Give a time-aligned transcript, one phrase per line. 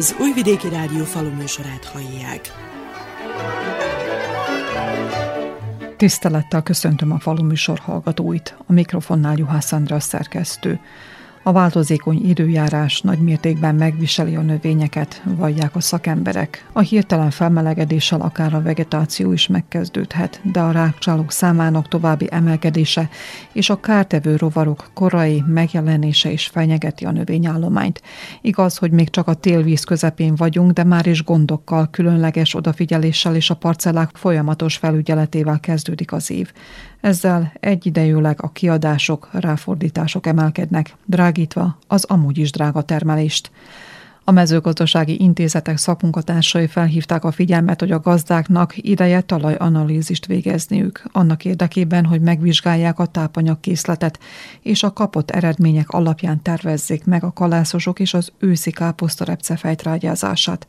[0.00, 2.52] Az Újvidéki Rádió faluműsorát hallják.
[5.96, 10.80] Tisztelettel köszöntöm a faluműsor hallgatóit, a mikrofonnál Juhász András szerkesztő.
[11.42, 16.66] A változékony időjárás nagy mértékben megviseli a növényeket, vallják a szakemberek.
[16.72, 23.08] A hirtelen felmelegedéssel akár a vegetáció is megkezdődhet, de a rákcsálók számának további emelkedése
[23.52, 28.02] és a kártevő rovarok korai megjelenése is fenyegeti a növényállományt.
[28.40, 33.50] Igaz, hogy még csak a télvíz közepén vagyunk, de már is gondokkal, különleges odafigyeléssel és
[33.50, 36.52] a parcellák folyamatos felügyeletével kezdődik az év.
[37.00, 43.50] Ezzel egyidejűleg a kiadások, ráfordítások emelkednek, drágítva az amúgy is drága termelést.
[44.24, 52.04] A mezőgazdasági intézetek szakmunkatársai felhívták a figyelmet, hogy a gazdáknak ideje talajanalízist végezniük, annak érdekében,
[52.04, 54.18] hogy megvizsgálják a tápanyagkészletet,
[54.62, 60.66] és a kapott eredmények alapján tervezzék meg a kalászosok és az őszi káposzta repcefejtrágyázását.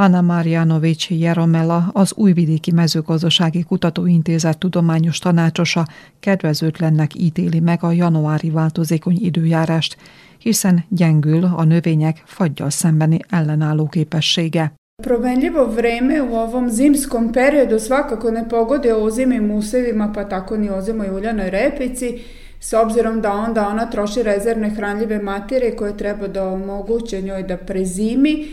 [0.00, 5.86] Anna Marjanovics Jeromela, az Újvidéki Mezőgazdasági Kutatóintézet tudományos tanácsosa
[6.20, 9.96] kedvezőtlennek ítéli meg a januári változékony időjárást,
[10.38, 14.72] hiszen gyengül a növények fagyjal szembeni ellenálló képessége.
[15.02, 21.08] Promenljivo vreme u ovom zimskom periodu svakako ne pogodi ozimim usevima, pa tako ni ozimoj
[21.08, 22.14] uljanoj repici,
[22.60, 27.56] s obzirom da onda ona troši rezervne hranljive materije koje treba da omoguće njoj da
[27.56, 28.46] prezimi,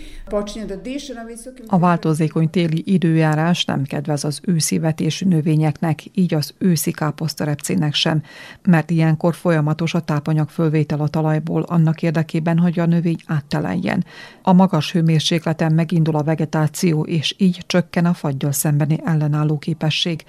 [1.68, 8.22] a változékony téli időjárás nem kedvez az őszi vetésű növényeknek, így az őszi káposztarepcének sem,
[8.64, 14.06] mert ilyenkor folyamatos a tápanyag fölvétel a talajból annak érdekében, hogy a növény átteleljen.
[14.42, 20.23] A magas hőmérsékleten megindul a vegetáció, és így csökken a fagyjal szembeni ellenálló képesség.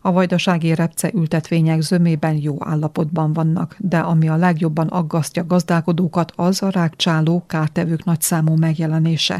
[0.00, 6.62] A vajdasági repce ültetvények zömében jó állapotban vannak, de ami a legjobban aggasztja gazdálkodókat, az
[6.62, 9.35] a rákcsáló kártevők nagyszámú megjelenése.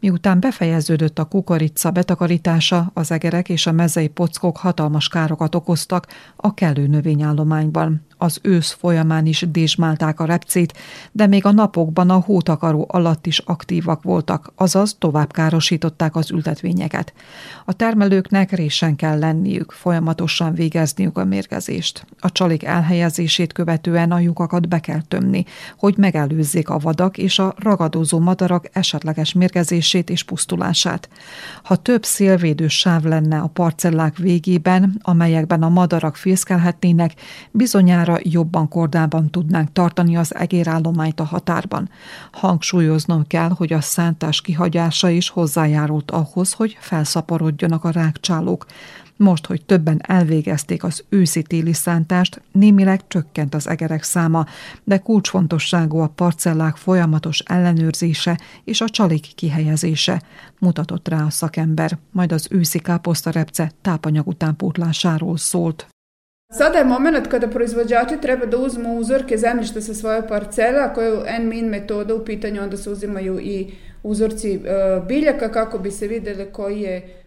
[0.00, 6.54] Miután befejeződött a kukorica betakarítása, az egerek és a mezei pockok hatalmas károkat okoztak a
[6.54, 10.72] kellő növényállományban az ősz folyamán is dézsmálták a repcét,
[11.12, 17.12] de még a napokban a hótakaró alatt is aktívak voltak, azaz tovább károsították az ültetvényeket.
[17.64, 22.06] A termelőknek résen kell lenniük, folyamatosan végezniük a mérgezést.
[22.20, 25.44] A csalik elhelyezését követően a lyukakat be kell tömni,
[25.78, 31.08] hogy megelőzzék a vadak és a ragadozó madarak esetleges mérgezését és pusztulását.
[31.62, 37.12] Ha több szélvédő sáv lenne a parcellák végében, amelyekben a madarak fészkelhetnének,
[37.50, 41.88] bizonyára bizonyára jobban kordában tudnánk tartani az egérállományt a határban.
[42.32, 48.66] Hangsúlyoznom kell, hogy a szántás kihagyása is hozzájárult ahhoz, hogy felszaporodjanak a rákcsálók.
[49.18, 54.46] Most, hogy többen elvégezték az őszi-téli szántást, némileg csökkent az egerek száma,
[54.84, 60.22] de kulcsfontosságú a parcellák folyamatos ellenőrzése és a csalik kihelyezése,
[60.58, 65.95] mutatott rá a szakember, majd az őszi káposztarepce tápanyag utánpótlásáról szólt.
[66.52, 71.22] Sada je moment kada proizvođači treba da uzmu uzorke zemljišta sa svoje parcele, ako je
[71.26, 73.70] N-min metoda u pitanju, onda se uzimaju i
[74.02, 74.58] uzorci e,
[75.08, 77.25] biljaka kako bi se videli koji je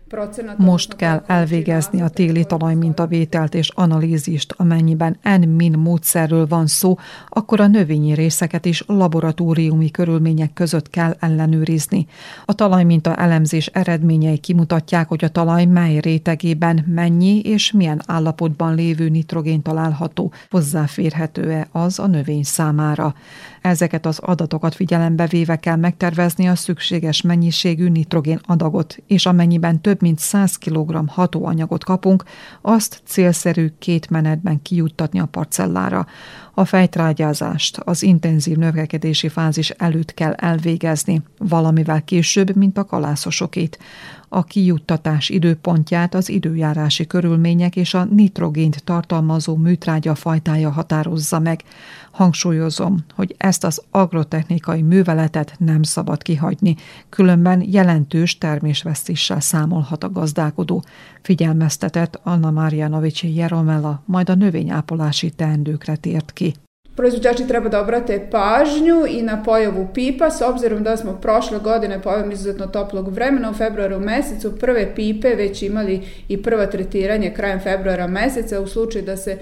[0.57, 6.97] Most kell elvégezni a téli talajmintavételt és analízist, amennyiben N-min módszerről van szó,
[7.29, 12.07] akkor a növényi részeket is laboratóriumi körülmények között kell ellenőrizni.
[12.45, 19.09] A talajminta elemzés eredményei kimutatják, hogy a talaj mely rétegében mennyi és milyen állapotban lévő
[19.09, 23.15] nitrogén található, hozzáférhető-e az a növény számára.
[23.61, 30.01] Ezeket az adatokat figyelembe véve kell megtervezni a szükséges mennyiségű nitrogén adagot, és amennyiben több
[30.01, 32.23] mint 100 kg hatóanyagot kapunk,
[32.61, 36.07] azt célszerű két menetben kijuttatni a parcellára.
[36.59, 43.79] A fejtrágyázást az intenzív növekedési fázis előtt kell elvégezni, valamivel később, mint a kalászosokét.
[44.29, 51.63] A kijuttatás időpontját az időjárási körülmények és a nitrogént tartalmazó műtrágya fajtája határozza meg.
[52.11, 56.75] Hangsúlyozom, hogy ezt az agrotechnikai műveletet nem szabad kihagyni,
[57.09, 60.83] különben jelentős termésvesztéssel számolhat a gazdálkodó,
[61.29, 66.53] figyelmeztetett Anna Marjanovics Jeromela, majd a növényápolási teendőkre tért ki.
[66.95, 72.01] Proizvođači treba da obrate pažnju i na pojavu pipa, s obzirom da smo prošle godine
[72.01, 77.59] pojavom izuzetno toplog vremena u februaru mesecu prve pipe već imali i prvo tretiranje krajem
[77.59, 79.37] februara meseca u slučaju da se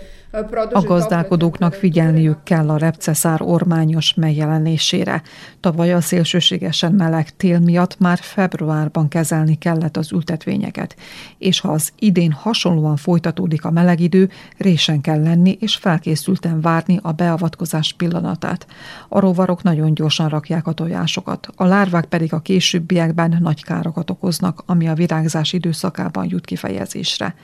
[0.72, 5.22] A gazdálkodóknak figyelniük kell a repceszár ormányos megjelenésére.
[5.60, 10.96] Tavaly a szélsőségesen meleg tél miatt már februárban kezelni kellett az ültetvényeket,
[11.38, 17.00] és ha az idén hasonlóan folytatódik a meleg idő, résen kell lenni és felkészülten várni
[17.02, 18.68] a beavatkozás pillanatát.
[19.10, 24.64] A rovarok nagyon gyorsan rakják a tojásokat, a lárvák pedig a későbbiekben nagy károkat okoznak,
[24.66, 27.36] ami a virágzás időszakában jut kifejezésre.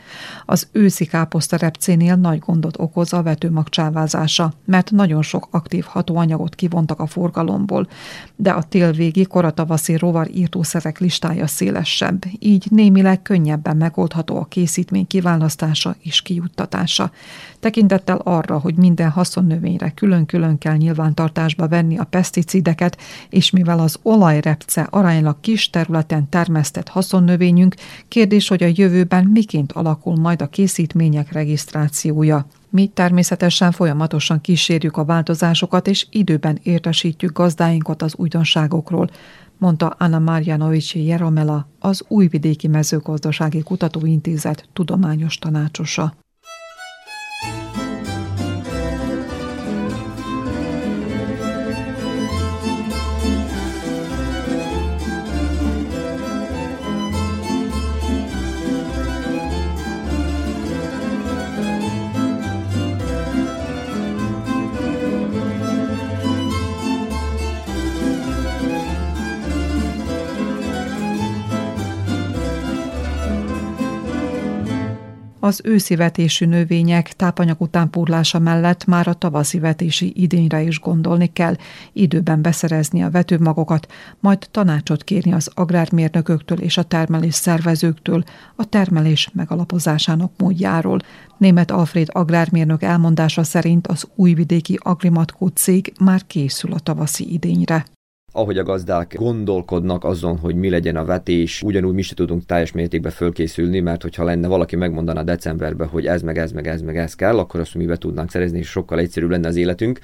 [0.45, 6.56] Az őszi káposzta repcénél nagy gondot okoz a vetőmag csávázása, mert nagyon sok aktív hatóanyagot
[6.56, 7.88] kivontak a forgalomból,
[8.35, 15.95] de a télvégi koratavaszi rovar írtószerek listája szélesebb, így némileg könnyebben megoldható a készítmény kiválasztása
[16.00, 17.12] és kijuttatása.
[17.63, 22.98] Tekintettel arra, hogy minden haszonnövényre külön-külön kell nyilvántartásba venni a peszticideket,
[23.30, 27.75] és mivel az olajrepce aránylag kis területen termesztett haszonnövényünk,
[28.07, 32.45] kérdés, hogy a jövőben miként alakul majd a készítmények regisztrációja.
[32.69, 39.09] Mi természetesen folyamatosan kísérjük a változásokat, és időben értesítjük gazdáinkat az újdonságokról,
[39.57, 46.13] mondta Anna Marjanovici Jeromela, az Újvidéki Mezőgazdasági Kutatóintézet tudományos tanácsosa.
[75.44, 81.56] Az őszi vetésű növények tápanyag utánpúrlása mellett már a tavaszi vetési idényre is gondolni kell,
[81.94, 88.24] időben beszerezni a vetőmagokat, majd tanácsot kérni az agrármérnököktől és a termelés szervezőktől
[88.56, 91.00] a termelés megalapozásának módjáról.
[91.38, 97.86] Német Alfred agrármérnök elmondása szerint az újvidéki Agrimatkó cég már készül a tavaszi idényre
[98.35, 102.71] ahogy a gazdák gondolkodnak azon, hogy mi legyen a vetés, ugyanúgy mi se tudunk teljes
[102.71, 106.97] mértékben fölkészülni, mert hogyha lenne valaki megmondaná decemberben, hogy ez meg ez meg ez meg
[106.97, 110.00] ez kell, akkor azt mi be tudnánk szerezni, és sokkal egyszerűbb lenne az életünk.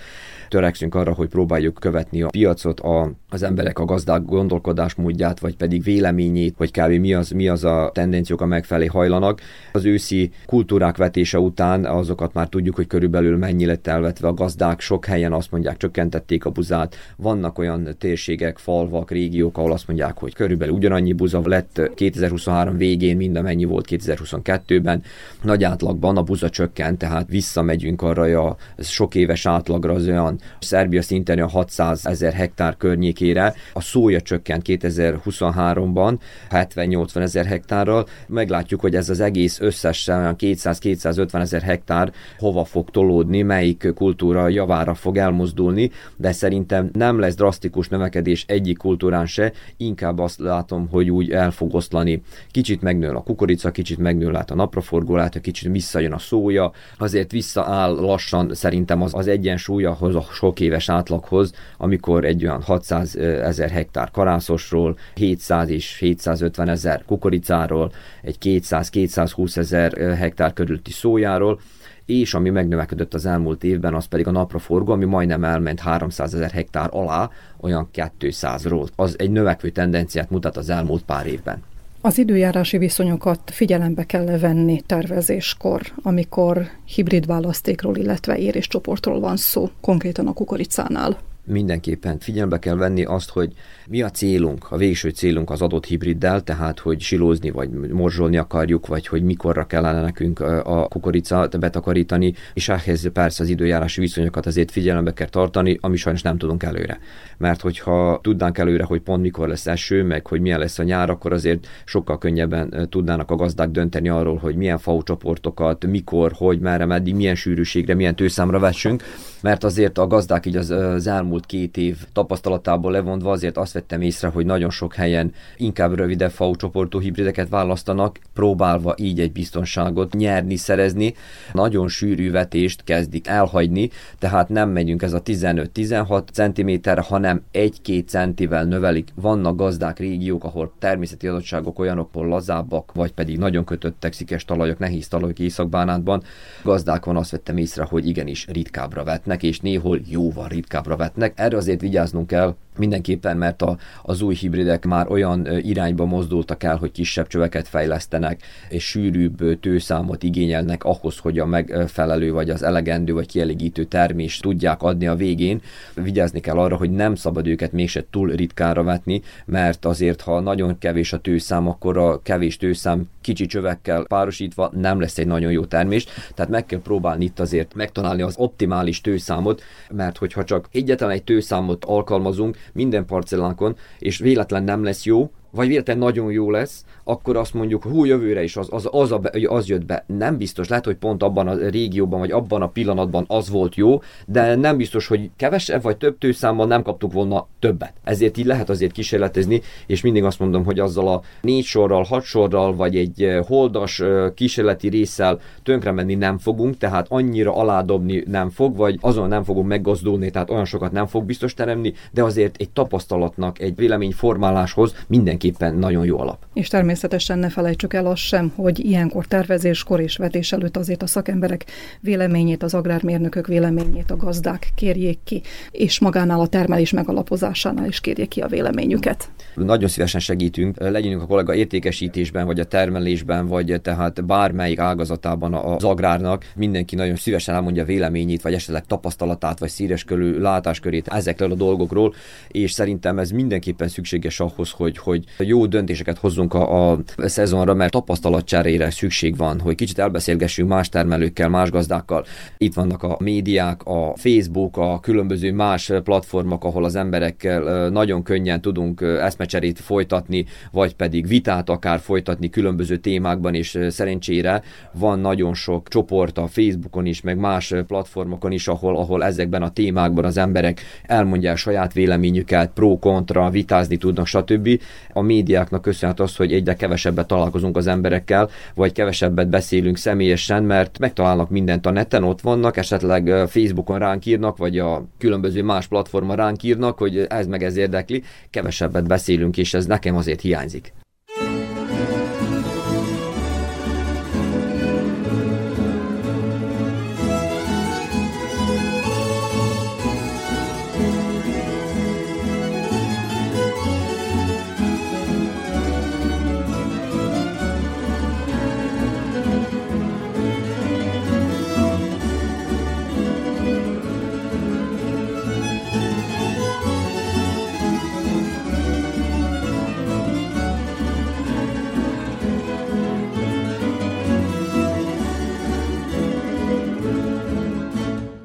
[0.50, 5.84] Törekszünk arra, hogy próbáljuk követni a piacot, a, az emberek a gazdák gondolkodásmódját, vagy pedig
[5.84, 6.92] véleményét, hogy kb.
[6.92, 9.42] mi az, mi az a tendenciók, a megfelé hajlanak.
[9.72, 14.80] Az őszi kultúrák vetése után azokat már tudjuk, hogy körülbelül mennyi lett elvetve a gazdák.
[14.80, 16.96] Sok helyen azt mondják, csökkentették a buzát.
[17.16, 22.78] Vannak olyan tér térségek, falvak, régiók, ahol azt mondják, hogy körülbelül ugyanannyi buza lett 2023
[22.78, 25.04] végén, mint amennyi volt 2022-ben.
[25.42, 31.02] Nagy átlagban a buza csökkent, tehát visszamegyünk arra a sok éves átlagra, az olyan Szerbia
[31.02, 33.54] szinten a 600 ezer hektár környékére.
[33.74, 36.18] A szója csökkent 2023-ban
[36.50, 38.08] 70-80 ezer hektárral.
[38.28, 44.94] Meglátjuk, hogy ez az egész összesen 200-250 ezer hektár hova fog tolódni, melyik kultúra javára
[44.94, 51.12] fog elmozdulni, de szerintem nem lesz drasztikus növekedés egyik kultúrán se, inkább azt látom, hogy
[51.12, 52.22] úgy el fog oszlani.
[52.52, 57.94] Kicsit megnő a kukorica, kicsit megnő lát a napraforgó, kicsit visszajön a szója, azért visszaáll
[57.94, 63.70] lassan szerintem az, az egyensúly ahhoz a sok éves átlaghoz, amikor egy olyan 600 ezer
[63.70, 67.92] hektár karászosról, 700 és 750 ezer kukoricáról,
[68.22, 71.60] egy 200-220 ezer hektár körülti szójáról,
[72.06, 76.52] és ami megnövekedett az elmúlt évben, az pedig a napraforgó, ami majdnem elment 300 ezer
[76.52, 77.30] hektár alá,
[77.60, 77.90] olyan
[78.20, 78.88] 200-ról.
[78.96, 81.64] Az egy növekvő tendenciát mutat az elmúlt pár évben.
[82.02, 90.28] Az időjárási viszonyokat figyelembe kell venni tervezéskor, amikor hibrid választékról, illetve éréscsoportról van szó, konkrétan
[90.28, 91.18] a kukoricánál
[91.50, 93.54] mindenképpen figyelembe kell venni azt, hogy
[93.88, 98.88] mi a célunk, a végső célunk az adott hibriddel, tehát hogy silózni vagy morzsolni akarjuk,
[98.88, 104.72] vagy hogy mikorra kellene nekünk a kukoricát betakarítani, és ehhez persze az időjárási viszonyokat azért
[104.72, 107.00] figyelembe kell tartani, ami sajnos nem tudunk előre.
[107.38, 111.10] Mert hogyha tudnánk előre, hogy pont mikor lesz eső, meg hogy milyen lesz a nyár,
[111.10, 116.86] akkor azért sokkal könnyebben tudnának a gazdák dönteni arról, hogy milyen csoportokat, mikor, hogy, merre,
[116.86, 119.04] meddig, milyen sűrűségre, milyen tőszámra vessünk,
[119.42, 124.02] mert azért a gazdák így az, az elmúlt két év tapasztalatából levonva azért azt vettem
[124.02, 130.14] észre, hogy nagyon sok helyen inkább rövidebb FAU csoportú hibrideket választanak, próbálva így egy biztonságot
[130.14, 131.14] nyerni, szerezni.
[131.54, 138.64] Nagyon sűrű vetést kezdik elhagyni, tehát nem megyünk ez a 15-16 cm, hanem 1-2 centivel
[138.64, 139.10] növelik.
[139.16, 144.80] Vannak gazdák régiók, ahol természeti adottságok olyanok, ahol lazábbak, vagy pedig nagyon kötöttek szikes talajok,
[144.80, 146.24] nehéz talajok északbánátban.
[146.64, 151.34] Gazdákon azt vettem észre, hogy igenis ritkábbra vetnek, és néhol jóval ritkábbra vetnek.
[151.36, 156.76] Erre azért vigyáznunk kell, mindenképpen, mert a, az új hibridek már olyan irányba mozdultak el,
[156.78, 163.14] hogy kisebb csöveket fejlesztenek, és sűrűbb tőszámot igényelnek ahhoz, hogy a megfelelő, vagy az elegendő,
[163.14, 165.62] vagy kielégítő termést tudják adni a végén.
[165.94, 170.78] Vigyázni kell arra, hogy nem szabad őket mégse túl ritkára vetni, mert azért, ha nagyon
[170.78, 175.66] kevés a tőszám, akkor a kevés tőszám kicsi csövekkel párosítva nem lesz egy nagyon jó
[175.66, 176.06] termés,
[176.36, 181.24] tehát meg kell próbálni itt azért megtalálni az optimális tőszámot, mert hogyha csak egyetlen egy
[181.24, 187.38] tőszámot alkalmazunk minden parcellánkon, és véletlen nem lesz jó, vagy véletlenül nagyon jó lesz, akkor
[187.38, 190.04] azt mondjuk, hú, jövőre is az, az, az, a, az jött be.
[190.08, 194.02] Nem biztos, lehet, hogy pont abban a régióban, vagy abban a pillanatban az volt jó,
[194.26, 197.94] de nem biztos, hogy kevesebb vagy több tőszámmal nem kaptuk volna többet.
[198.04, 202.24] Ezért így lehet azért kísérletezni, és mindig azt mondom, hogy azzal a négy sorral, hat
[202.24, 208.24] sorral, vagy egy eh, holdas eh, kísérleti résszel tönkre menni nem fogunk, tehát annyira aládobni
[208.28, 212.24] nem fog, vagy azon nem fogunk meggazdulni, tehát olyan sokat nem fog biztos teremni, de
[212.24, 216.38] azért egy tapasztalatnak, egy véleményformáláshoz mindenképpen nagyon jó alap.
[216.54, 221.04] És természetesen természetesen ne felejtsük el azt sem, hogy ilyenkor tervezéskor és vetés előtt azért
[221.04, 221.66] a szakemberek
[222.00, 225.42] véleményét, az agrármérnökök véleményét, a gazdák kérjék ki,
[225.72, 229.30] és magánál a termelés megalapozásánál is kérjék ki a véleményüket.
[229.56, 235.84] Nagyon szívesen segítünk, legyünk a kollega értékesítésben, vagy a termelésben, vagy tehát bármelyik ágazatában az
[235.84, 242.14] agrárnak, mindenki nagyon szívesen elmondja véleményét, vagy esetleg tapasztalatát, vagy széleskörű látáskörét ezekről a dolgokról,
[242.48, 247.74] és szerintem ez mindenképpen szükséges ahhoz, hogy, hogy jó döntéseket hozzunk a, a a szezonra,
[247.74, 252.26] mert tapasztalatcserére szükség van, hogy kicsit elbeszélgessünk más termelőkkel, más gazdákkal.
[252.58, 258.62] Itt vannak a médiák, a Facebook, a különböző más platformok, ahol az emberekkel nagyon könnyen
[258.62, 265.88] tudunk eszmecserét folytatni, vagy pedig vitát akár folytatni különböző témákban, és szerencsére van nagyon sok
[265.88, 270.82] csoport a Facebookon is, meg más platformokon is, ahol, ahol ezekben a témákban az emberek
[271.04, 274.82] elmondják saját véleményüket, pro-kontra, vitázni tudnak, stb.
[275.14, 281.00] A médiáknak köszönhet az, hogy egyre kevesebbet találkozunk az emberekkel, vagy kevesebbet beszélünk személyesen, mert
[281.00, 286.36] megtalálnak mindent a neten, ott vannak, esetleg Facebookon ránk írnak, vagy a különböző más platformon
[286.36, 290.94] ránk írnak, hogy ez meg ez érdekli, kevesebbet beszélünk, és ez nekem azért hiányzik.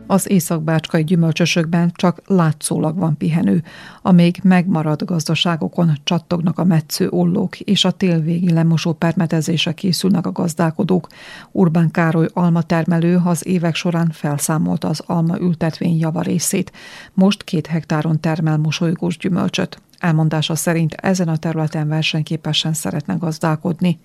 [0.06, 3.62] Az északbácskai gyümölcsösökben csak látszólag van pihenő.
[4.02, 10.32] A még megmaradt gazdaságokon csattognak a metsző ollók, és a télvégi lemosó permetezése készülnek a
[10.32, 11.06] gazdálkodók.
[11.52, 16.73] Urbán Károly almatermelő az évek során felszámolta az alma ültetvény javarészét.
[17.14, 19.82] Most két hektáron termel mosolygós gyümölcsöt.
[19.99, 23.99] Elmondása szerint ezen a területen versenyképesen szeretne gazdálkodni.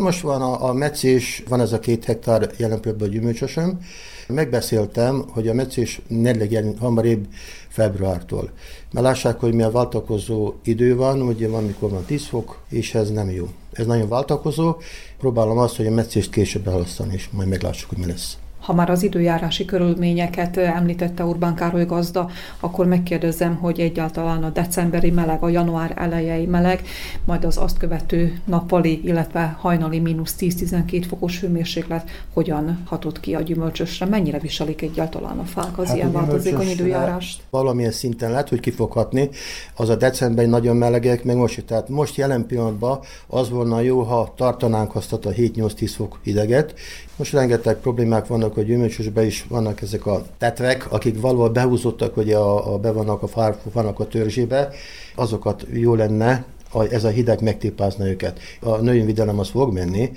[0.00, 3.80] Most van a, a meccés, van ez a két hektár jelen pillanatban gyümölcsösöm.
[4.28, 7.26] Megbeszéltem, hogy a meccés ne legyen hamarabb
[7.68, 8.50] februártól.
[8.92, 13.10] Mert lássák, hogy milyen váltakozó idő van, ugye van, mikor van 10 fok, és ez
[13.10, 13.48] nem jó.
[13.72, 14.76] Ez nagyon váltakozó.
[15.18, 18.38] Próbálom azt, hogy a meccést később elosztani, és majd meglássuk, hogy mi lesz.
[18.70, 25.10] Ha már az időjárási körülményeket említette Urbán Károly gazda, akkor megkérdezem, hogy egyáltalán a decemberi
[25.10, 26.82] meleg, a január elejei meleg,
[27.24, 33.40] majd az azt követő nappali, illetve hajnali mínusz 10-12 fokos hőmérséklet hogyan hatott ki a
[33.40, 34.06] gyümölcsösre?
[34.06, 37.42] Mennyire viselik egyáltalán a fák az hát ilyen változékony időjárást?
[37.50, 39.28] Valamilyen szinten lehet, hogy kifoghatni.
[39.74, 44.32] Az a decemberi nagyon melegek, meg most, tehát most jelen pillanatban az volna jó, ha
[44.36, 46.74] tartanánk azt a 7-8-10 fok hideget.
[47.20, 52.32] Most rengeteg problémák vannak a gyümölcsösben is, vannak ezek a tetvek, akik valahol behúzottak, hogy
[52.32, 54.70] a, a be vannak a fárfának a törzsébe,
[55.14, 56.44] azokat jó lenne,
[56.90, 58.38] ez a hideg megtépázna őket.
[58.60, 60.12] A növényvédelem az fog menni,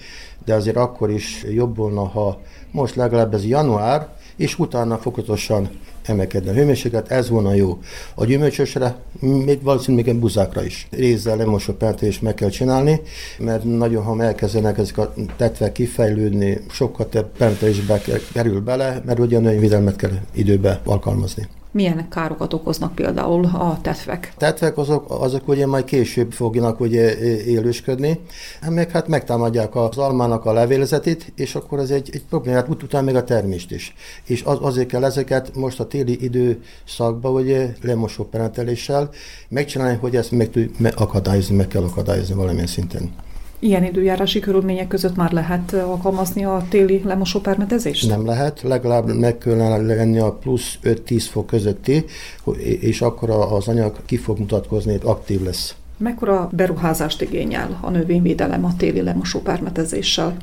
[0.45, 2.39] de azért akkor is jobb volna, ha
[2.72, 5.70] most legalább ez január, és utána fokozatosan
[6.06, 7.80] emelkedne a hőmérséklet, ez volna jó.
[8.16, 10.88] A gyümölcsösre, még valószínűleg még buzákra is.
[10.92, 13.02] Rézzel lemosó is meg kell csinálni,
[13.40, 17.25] mert nagyon hamar elkezdenek ezek a tetvek kifejlődni, sokkal több
[17.70, 18.02] is be
[18.34, 21.48] kerül bele, mert ugye a növényvédelmet kell időbe alkalmazni.
[21.74, 24.34] Milyen károkat okoznak például a tetvek?
[24.38, 28.20] Tetvek azok, azok ugye majd később fognak ugye élősködni,
[28.70, 33.15] meg hát megtámadják az almának a levélzetét, és akkor ez egy, egy problémát, utána meg
[33.15, 33.96] a termést is.
[34.25, 39.10] És az, azért kell ezeket most a téli időszakban ugye lemosó peneteléssel
[39.50, 43.12] megcsinálni, hogy ezt meg, meg akadályozni, meg kell akadályozni valamilyen szinten.
[43.63, 48.10] Ilyen időjárási körülmények között már lehet alkalmazni a téli lemosópermetezést?
[48.10, 52.05] Nem lehet, legalább meg kellene lenni a plusz 5-10 fok közötti,
[52.79, 55.75] és akkor az anyag ki fog mutatkozni, aktív lesz.
[55.98, 60.38] Mekkora beruházást igényel a növényvédelem a téli lemosópermetezéssel?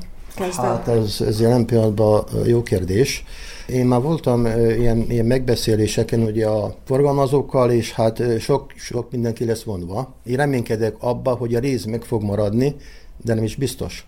[0.55, 3.23] Hát ez, ez jelen pillanatban jó kérdés.
[3.67, 4.45] Én már voltam
[4.79, 10.13] ilyen, ilyen megbeszéléseken ugye a forgalmazókkal, és hát sok, sok mindenki lesz vonva.
[10.25, 12.75] Én reménykedek abba, hogy a rész meg fog maradni,
[13.23, 14.05] de nem is biztos.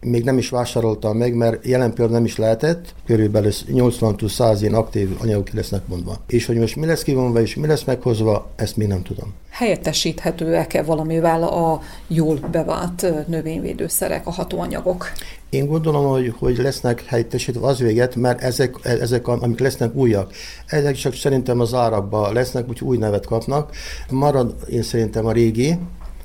[0.00, 5.16] Még nem is vásároltam meg, mert jelen pillanatban nem is lehetett, körülbelül 80-100 ilyen aktív
[5.20, 6.16] anyagok ki lesznek mondva.
[6.26, 9.34] És hogy most mi lesz kivonva és mi lesz meghozva, ezt még nem tudom.
[9.50, 15.12] Helyettesíthetőek-e valamivel a jól bevált növényvédőszerek, a hatóanyagok?
[15.50, 20.32] Én gondolom, hogy, hogy lesznek helyettesítve az véget, mert ezek, ezek, amik lesznek újak,
[20.66, 23.70] ezek csak szerintem az árakban lesznek, úgyhogy új nevet kapnak.
[24.10, 25.78] Marad én szerintem a régi,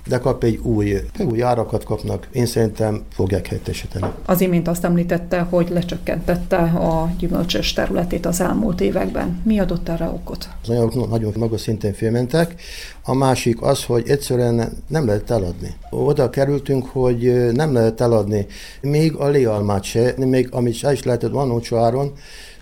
[0.07, 4.05] de kap egy új, új árakat kapnak, én szerintem fogják helyettesíteni.
[4.25, 9.41] Az imént azt említette, hogy lecsökkentette a gyümölcsös területét az elmúlt években.
[9.45, 10.49] Mi adott erre okot?
[10.63, 12.55] Az anyagok nagyon magas szinten félmentek.
[13.03, 15.75] A másik az, hogy egyszerűen nem lehet eladni.
[15.89, 18.45] Oda kerültünk, hogy nem lehet eladni.
[18.81, 22.13] Még a léalmát se, még amit is lehetett van áron,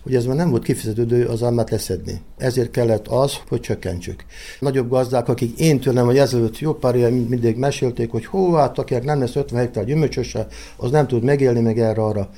[0.05, 2.21] hogy ez már nem volt kifizetődő az almát leszedni.
[2.37, 4.25] Ezért kellett az, hogy csökkentsük.
[4.59, 9.03] Nagyobb gazdák, akik én tőlem, hogy ezelőtt jó pár mindig mesélték, hogy hó, hát akinek
[9.03, 10.47] nem lesz 50 hektár gyümölcsöse,
[10.77, 12.29] az nem tud megélni meg erre arra.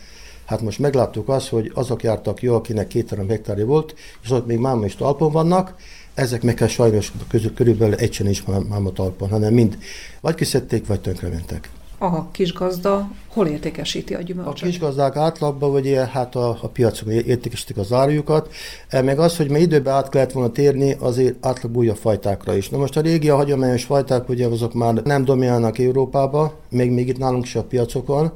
[0.46, 4.58] Hát most megláttuk azt, hogy azok jártak jó, akinek két-három hektárja volt, és azok még
[4.58, 5.76] máma is talpon vannak,
[6.14, 9.78] ezek meg kell sajnos közül körülbelül egy sem is máma talpon, hanem mind
[10.22, 14.68] vagy kiszedték, vagy tönkrementek a kisgazda hol értékesíti a gyümölcsöt?
[14.68, 18.54] A kisgazdák átlagban ugye hát a, a piacon értékesítik az árujukat,
[18.88, 22.70] e, meg az, hogy mi időben át kellett volna térni, azért átlag újabb fajtákra is.
[22.70, 27.08] Na most a régi, a hagyományos fajták, ugye azok már nem dominálnak Európába, még, még
[27.08, 28.32] itt nálunk is a piacokon,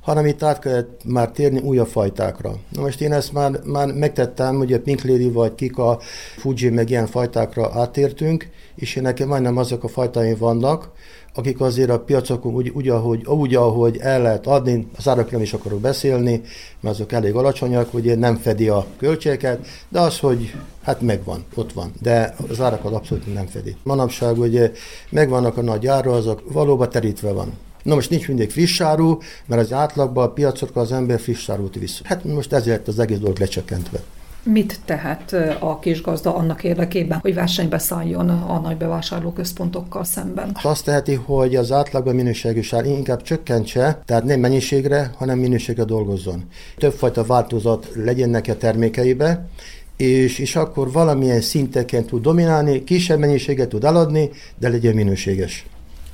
[0.00, 2.54] hanem itt át kellett már térni újabb fajtákra.
[2.72, 5.98] Na most én ezt már, már megtettem, ugye Pink Lady vagy Kika,
[6.36, 10.90] Fuji, meg ilyen fajtákra átértünk, és én nekem majdnem azok a fajtáim vannak,
[11.38, 15.52] akik azért a piacokon úgy, úgy, ahogy, úgy, ahogy el lehet adni, az nem is
[15.52, 16.42] akarok beszélni,
[16.80, 21.72] mert azok elég alacsonyak, ugye nem fedi a költségeket, de az, hogy hát megvan, ott
[21.72, 23.76] van, de az árakat abszolút nem fedi.
[23.82, 24.72] Manapság ugye
[25.10, 27.52] megvannak a nagy ára, azok valóban terítve van.
[27.82, 31.74] Na most nincs mindig friss áru, mert az átlagban a piacokra az ember friss árut
[31.74, 32.00] visz.
[32.04, 34.02] Hát most ezért az egész dolog lecsökkentve.
[34.52, 40.56] Mit tehet a kisgazda annak érdekében, hogy versenybe szálljon a nagy bevásárlóközpontokkal szemben?
[40.62, 46.44] Azt teheti, hogy az átlagban minőségű sár inkább csökkentse, tehát nem mennyiségre, hanem minőségre dolgozzon.
[46.76, 49.48] Többfajta változat legyen neki a termékeibe,
[49.96, 55.66] és, és akkor valamilyen szinteken tud dominálni, kisebb mennyiséget tud eladni, de legyen minőséges.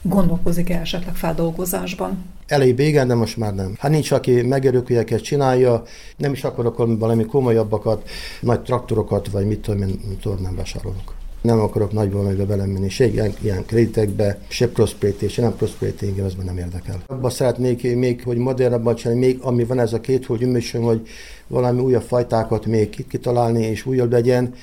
[0.08, 2.24] Gondolkozik-e esetleg feldolgozásban?
[2.46, 3.74] Elég igen, de most már nem.
[3.78, 5.82] Hát nincs, aki megörökülyeket csinálja,
[6.16, 8.08] nem is akarok valami komolyabbakat,
[8.40, 11.14] nagy traktorokat, vagy mit tudom én, nem vásárolok.
[11.40, 16.24] Nem akarok nagy valamibe belemenni, se ilyen, ilyen kreditekbe, se prosperity, se nem prosperity, engem
[16.24, 17.02] ez már nem érdekel.
[17.06, 21.06] Abba szeretnék még, hogy modernabban csinálni, még ami van ez a két hogy gyümölcsön, hogy
[21.46, 24.54] valami újabb fajtákat még kitalálni, és újabb legyen,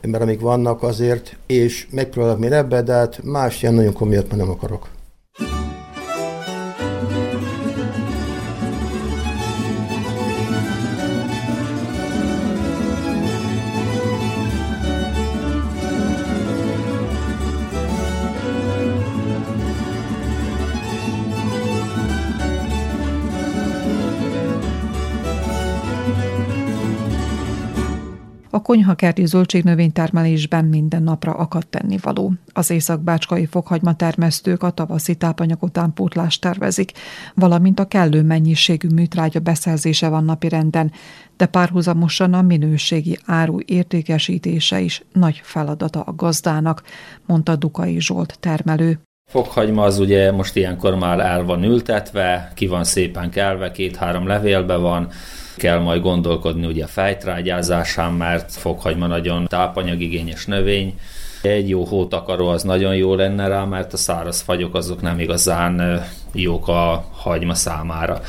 [0.00, 4.38] mert amik vannak azért, és megpróbálok még ebbe, de hát más ilyen nagyon komolyat már
[4.38, 4.88] nem akarok.
[28.66, 32.32] Konyhakerti zöldségnövénytermelésben minden napra akad tennivaló.
[32.52, 36.92] Az északbácskai fokhagyma termesztők a tavaszi tápanyag utánpótlást tervezik,
[37.34, 40.92] valamint a kellő mennyiségű műtrágya beszerzése van napirenden,
[41.36, 46.82] de párhuzamosan a minőségi áru értékesítése is nagy feladata a gazdának,
[47.26, 49.05] mondta Dukai Zsolt termelő.
[49.30, 54.76] Fokhagyma az ugye most ilyenkor már el van ültetve, ki van szépen kelve, két-három levélbe
[54.76, 55.08] van,
[55.56, 60.98] kell majd gondolkodni ugye a fejtrágyázásán, mert fokhagyma nagyon tápanyagigényes növény.
[61.42, 66.04] Egy jó hótakaró az nagyon jó lenne rá, mert a száraz fagyok azok nem igazán
[66.32, 68.20] jók a hagyma számára.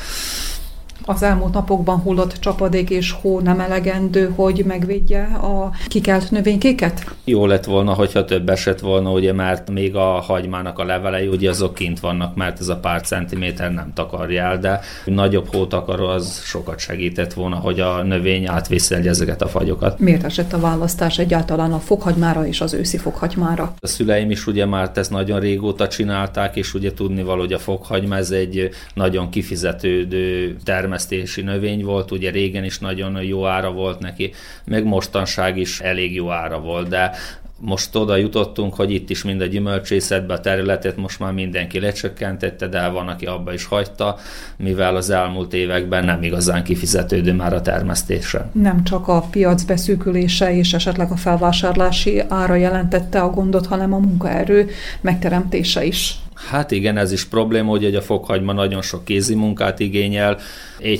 [1.09, 7.15] Az elmúlt napokban hullott csapadék és hó nem elegendő, hogy megvédje a kikelt növénykéket?
[7.23, 11.49] Jó lett volna, hogyha több esett volna, ugye, mert még a hagymának a levelei, ugye
[11.49, 16.41] azok kint vannak, mert ez a pár centiméter nem takarja el, de nagyobb hótakaró az
[16.43, 19.99] sokat segített volna, hogy a növény átviszelje ezeket a fagyokat.
[19.99, 23.73] Miért esett a választás egyáltalán a fokhagymára és az őszi fokhagymára?
[23.79, 27.59] A szüleim is ugye már ezt nagyon régóta csinálták, és ugye tudni való, hogy a
[27.59, 30.55] fokhagyma ez egy nagyon kifizetődő
[30.97, 34.33] termesztési növény volt, ugye régen is nagyon jó ára volt neki,
[34.65, 37.11] meg mostanság is elég jó ára volt, de
[37.59, 42.67] most oda jutottunk, hogy itt is mind a gyümölcsészetbe a területet most már mindenki lecsökkentette,
[42.67, 44.17] de van, aki abba is hagyta,
[44.57, 48.49] mivel az elmúlt években nem igazán kifizetődő már a termesztése.
[48.51, 53.99] Nem csak a piac beszűkülése és esetleg a felvásárlási ára jelentette a gondot, hanem a
[53.99, 54.69] munkaerő
[55.01, 56.19] megteremtése is.
[56.37, 60.37] Hát igen, ez is probléma, hogy a fokhagyma nagyon sok kézi munkát igényel,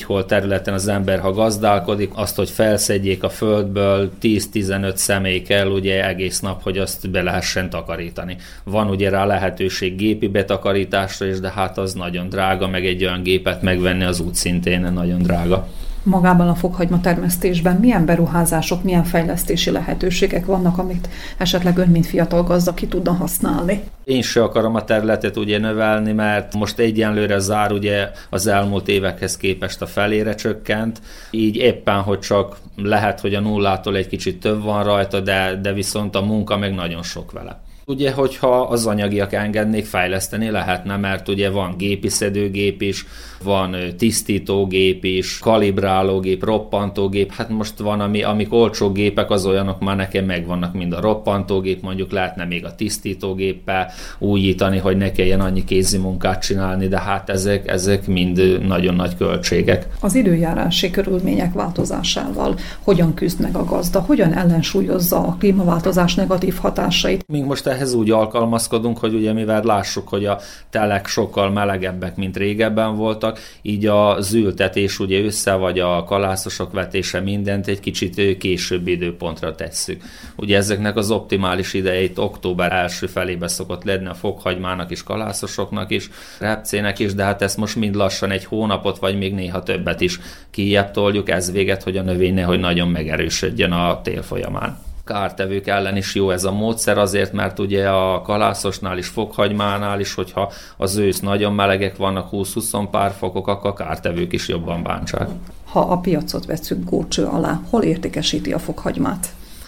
[0.06, 6.08] hol területen az ember, ha gazdálkodik, azt, hogy felszedjék a földből 10-15 személy kell ugye
[6.08, 8.38] egész nap, hogy azt be lehessen takarítani.
[8.64, 13.24] Van ugye rá lehetőség gépi betakarításra is, de hát az nagyon drága, meg egy olyan
[13.24, 15.68] gépet megvenni az út szintén nagyon drága
[16.08, 22.44] magában a fokhagyma termesztésben milyen beruházások, milyen fejlesztési lehetőségek vannak, amit esetleg ön, mint fiatal
[22.44, 23.84] gazda ki tudna használni?
[24.04, 29.38] Én se akarom a területet ugye növelni, mert most egyenlőre zár ugye az elmúlt évekhez
[29.38, 34.64] képest a felére csökkent, így éppen, hogy csak lehet, hogy a nullától egy kicsit több
[34.64, 37.66] van rajta, de, de viszont a munka meg nagyon sok vele.
[37.90, 43.06] Ugye, hogyha az anyagiak engednék, fejleszteni lehetne, mert ugye van gépi szedőgép is,
[43.44, 49.96] van tisztítógép is, kalibrálógép, roppantógép, hát most van, ami, amik olcsó gépek, az olyanok már
[49.96, 55.64] nekem megvannak, mind a roppantógép, mondjuk lehetne még a tisztítógéppel újítani, hogy ne kelljen annyi
[55.64, 59.88] kézi munkát csinálni, de hát ezek, ezek mind nagyon nagy költségek.
[60.00, 67.26] Az időjárási körülmények változásával hogyan küzd meg a gazda, hogyan ellensúlyozza a klímaváltozás negatív hatásait?
[67.28, 72.38] Mink most ehhez úgy alkalmazkodunk, hogy ugye mivel lássuk, hogy a telek sokkal melegebbek, mint
[72.38, 78.88] régebben voltak, így a zültetés ugye össze, vagy a kalászosok vetése mindent egy kicsit később
[78.88, 80.02] időpontra tesszük.
[80.36, 86.10] Ugye ezeknek az optimális idejét október első felébe szokott lenni a fokhagymának is, kalászosoknak is,
[86.40, 90.20] repcének is, de hát ezt most mind lassan egy hónapot, vagy még néha többet is
[90.52, 95.98] kijebb toljuk, ez véget, hogy a növény nehogy nagyon megerősödjön a tél folyamán kártevők ellen
[95.98, 100.96] is jó ez a módszer, azért, mert ugye a kalászosnál is, fokhagymánál is, hogyha az
[100.96, 105.28] ősz nagyon melegek vannak, 20-20 pár fokok, akkor a kártevők is jobban bántsák.
[105.66, 109.28] Ha a piacot veszük górcső alá, hol értékesíti a fokhagymát?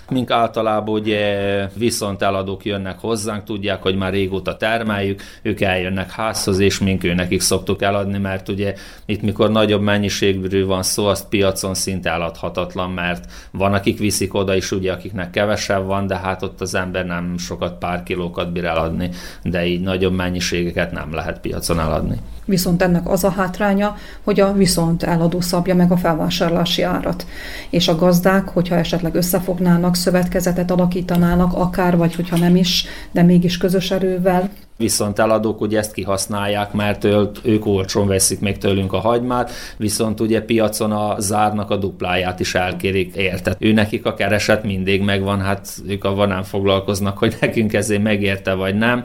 [0.10, 6.60] Mink általában ugye viszont eladók jönnek hozzánk, tudják, hogy már régóta termeljük, ők eljönnek házhoz,
[6.60, 8.74] és mink ő nekik szoktuk eladni, mert ugye
[9.06, 14.56] itt mikor nagyobb mennyiségű van szó, azt piacon szinte eladhatatlan, mert van, akik viszik oda
[14.56, 18.66] is, ugye, akiknek kevesebb van, de hát ott az ember nem sokat, pár kilókat bír
[18.66, 19.10] eladni,
[19.44, 22.18] de így nagyobb mennyiségeket nem lehet piacon eladni.
[22.50, 27.26] Viszont ennek az a hátránya, hogy a viszont eladó szabja meg a felvásárlási árat.
[27.70, 33.58] És a gazdák, hogyha esetleg összefognának, szövetkezetet alakítanának, akár, vagy hogyha nem is, de mégis
[33.58, 37.04] közös erővel, viszont eladók ugye ezt kihasználják, mert
[37.44, 42.56] ők olcsón veszik még tőlünk a hagymát, viszont ugye piacon a zárnak a dupláját is
[42.56, 43.56] elkérik, érted?
[43.60, 48.54] Ő nekik a kereset mindig megvan, hát ők avval nem foglalkoznak, hogy nekünk ezért megérte
[48.54, 49.04] vagy nem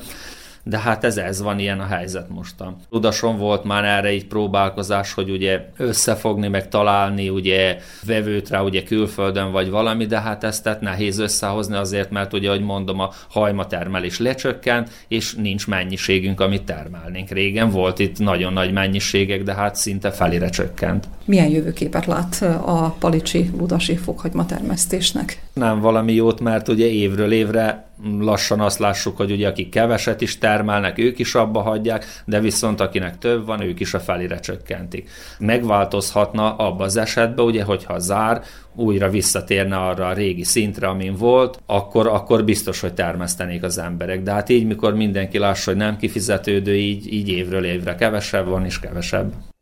[0.64, 2.76] de hát ez, ez van, ilyen a helyzet mostan.
[2.90, 8.82] Tudason volt már erre egy próbálkozás, hogy ugye összefogni, meg találni ugye vevőt rá ugye
[8.82, 13.10] külföldön vagy valami, de hát ezt tehát nehéz összehozni azért, mert ugye, ahogy mondom, a
[13.28, 17.30] hajma termelés lecsökkent, és nincs mennyiségünk, amit termelnénk.
[17.30, 21.08] Régen volt itt nagyon nagy mennyiségek, de hát szinte felére csökkent.
[21.24, 25.42] Milyen jövőképet lát a palicsi ludasi fokhagyma termesztésnek?
[25.52, 27.84] Nem valami jót, mert ugye évről évre
[28.20, 32.80] lassan azt lássuk, hogy ugye akik keveset is termelnek, ők is abba hagyják, de viszont
[32.80, 35.10] akinek több van, ők is a felére csökkentik.
[35.38, 38.42] Megváltozhatna abba az esetben, ugye, hogyha zár,
[38.74, 44.22] újra visszatérne arra a régi szintre, amin volt, akkor, akkor biztos, hogy termesztenék az emberek.
[44.22, 48.64] De hát így, mikor mindenki lássa, hogy nem kifizetődő, így, így évről évre kevesebb van
[48.64, 49.53] és kevesebb.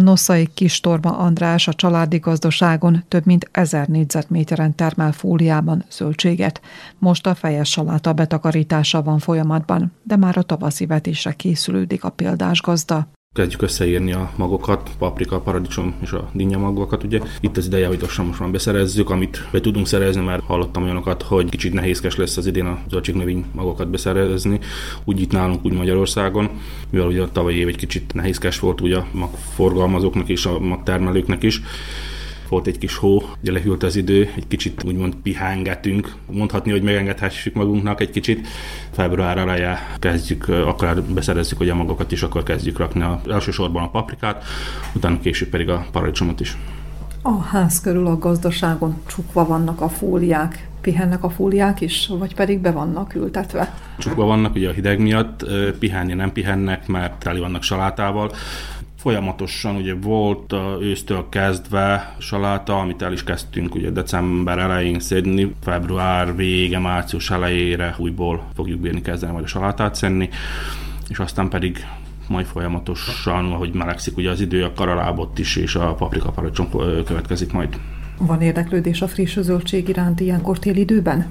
[0.00, 6.60] Nosszai Kistorma András a családi gazdaságon több mint ezer négyzetméteren termel fóliában zöldséget.
[6.98, 12.60] Most a fejes saláta betakarítása van folyamatban, de már a tavaszi vetésre készülődik a példás
[12.60, 17.20] gazda kezdjük összeírni a magokat, paprika, paradicsom és a dinnye magokat, ugye.
[17.40, 21.72] Itt az ideje, hogy lassan beszerezzük, amit be tudunk szerezni, mert hallottam olyanokat, hogy kicsit
[21.72, 24.60] nehézkes lesz az idén a zöldségnövény magokat beszerezni,
[25.04, 26.50] úgy itt nálunk, úgy Magyarországon,
[26.90, 31.42] mivel ugye a tavalyi év egy kicsit nehézkes volt ugye a magforgalmazóknak és a magtermelőknek
[31.42, 31.62] is
[32.50, 37.54] volt egy kis hó, ugye lehűlt az idő, egy kicsit úgymond pihengetünk, mondhatni, hogy megengedhessük
[37.54, 38.48] magunknak egy kicsit.
[38.90, 44.44] Február eleje kezdjük, akkor beszerezzük a magokat is, akkor kezdjük rakni a, elsősorban a paprikát,
[44.94, 46.56] utána később pedig a paradicsomot is.
[47.22, 52.58] A ház körül a gazdaságon csukva vannak a fóliák, pihennek a fóliák is, vagy pedig
[52.58, 53.74] be vannak ültetve?
[53.98, 55.46] Csukva vannak, ugye a hideg miatt,
[55.78, 58.32] pihenni nem pihennek, mert teli vannak salátával.
[59.00, 66.36] Folyamatosan ugye volt ősztől kezdve saláta, amit el is kezdtünk ugye december elején szedni, február
[66.36, 70.28] vége, március elejére újból fogjuk bírni kezdeni majd a salátát szedni,
[71.08, 71.86] és aztán pedig
[72.28, 76.70] majd folyamatosan, ahogy melegszik ugye az idő, a karalábot is és a paprika paradicsom
[77.04, 77.78] következik majd.
[78.26, 81.26] Van érdeklődés a friss zöldség iránt ilyenkor téli időben?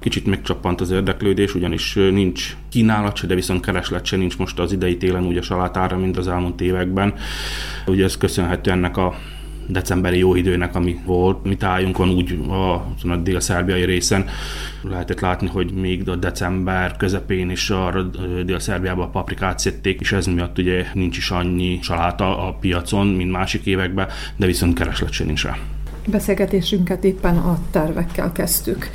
[0.00, 4.72] Kicsit megcsappant az érdeklődés, ugyanis nincs kínálat se, de viszont kereslet se nincs most az
[4.72, 7.14] idei télen úgy a salátára, mint az elmúlt években.
[7.86, 9.14] Ugye ez köszönhető ennek a
[9.66, 11.44] decemberi jó időnek, ami volt.
[11.44, 12.72] Mi tájunkon úgy a,
[13.08, 14.26] a dél-szerbiai részen
[14.82, 18.02] lehetett látni, hogy még a december közepén is a
[18.44, 23.30] dél-szerbiában a paprikát szedték, és ez miatt ugye nincs is annyi saláta a piacon, mint
[23.30, 25.56] másik években, de viszont kereslet se nincs rá.
[26.06, 28.90] Beszélgetésünket éppen a tervekkel kezdtük.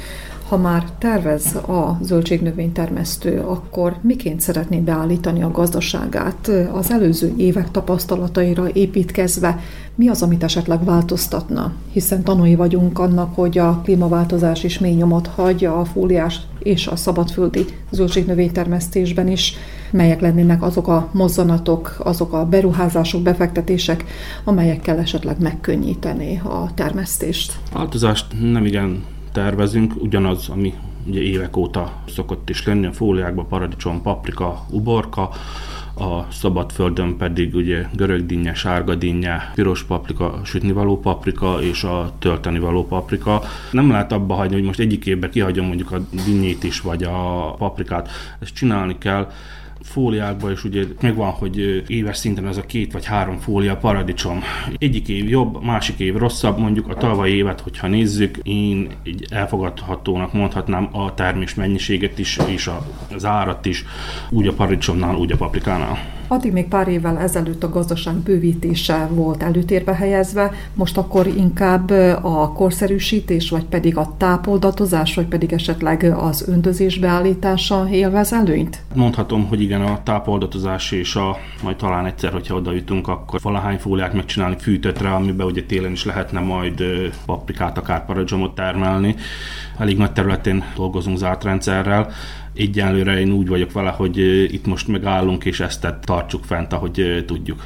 [0.50, 8.70] Ha már tervez a zöldségnövénytermesztő, akkor miként szeretné beállítani a gazdaságát az előző évek tapasztalataira
[8.74, 9.60] építkezve?
[9.96, 11.74] Mi az, amit esetleg változtatna?
[11.92, 16.96] Hiszen tanúi vagyunk annak, hogy a klímaváltozás is mély nyomot hagy a fóliás és a
[16.96, 19.54] szabadföldi zöldségnövénytermesztésben is.
[19.92, 24.06] Melyek lennének azok a mozzanatok, azok a beruházások, befektetések,
[24.44, 27.54] amelyekkel esetleg megkönnyíteni a termesztést?
[27.74, 30.74] Változást nem igen tervezünk, ugyanaz, ami
[31.06, 35.30] ugye évek óta szokott is lenni, a fóliákban paradicsom, paprika, uborka,
[36.00, 43.42] a szabad földön pedig ugye görögdinnye, sárgadinnye, piros paprika, sütnivaló paprika és a töltenivaló paprika.
[43.72, 47.52] Nem lehet abba hagyni, hogy most egyik évben kihagyom mondjuk a dinnyét is, vagy a
[47.58, 48.10] paprikát.
[48.40, 49.32] Ezt csinálni kell,
[49.82, 54.42] fóliákban, és ugye megvan, hogy éves szinten ez a két vagy három fólia paradicsom.
[54.78, 60.34] Egyik év jobb, másik év rosszabb, mondjuk a tavalyi évet, hogyha nézzük, én egy elfogadhatónak
[60.34, 62.70] mondhatnám a termés mennyiséget is, és
[63.16, 63.86] az árat is,
[64.30, 66.18] úgy a paradicsomnál, úgy a paprikánál.
[66.32, 71.90] Addig még pár évvel ezelőtt a gazdaság bővítése volt előtérbe helyezve, most akkor inkább
[72.22, 78.82] a korszerűsítés, vagy pedig a tápoldatozás, vagy pedig esetleg az öntözés beállítása élvez előnyt?
[78.94, 83.78] Mondhatom, hogy igen, a tápoldatozás és a, majd talán egyszer, hogyha oda jutunk, akkor valahány
[83.78, 86.84] fóliát megcsinálni fűtöttre, amiben ugye télen is lehetne majd
[87.26, 89.16] paprikát, akár paradzsomot termelni.
[89.78, 92.12] Elég nagy területén dolgozunk zárt rendszerrel,
[92.54, 94.18] egyenlőre én úgy vagyok vele, hogy
[94.54, 97.66] itt most megállunk, és ezt tartsuk fent, ahogy tudjuk.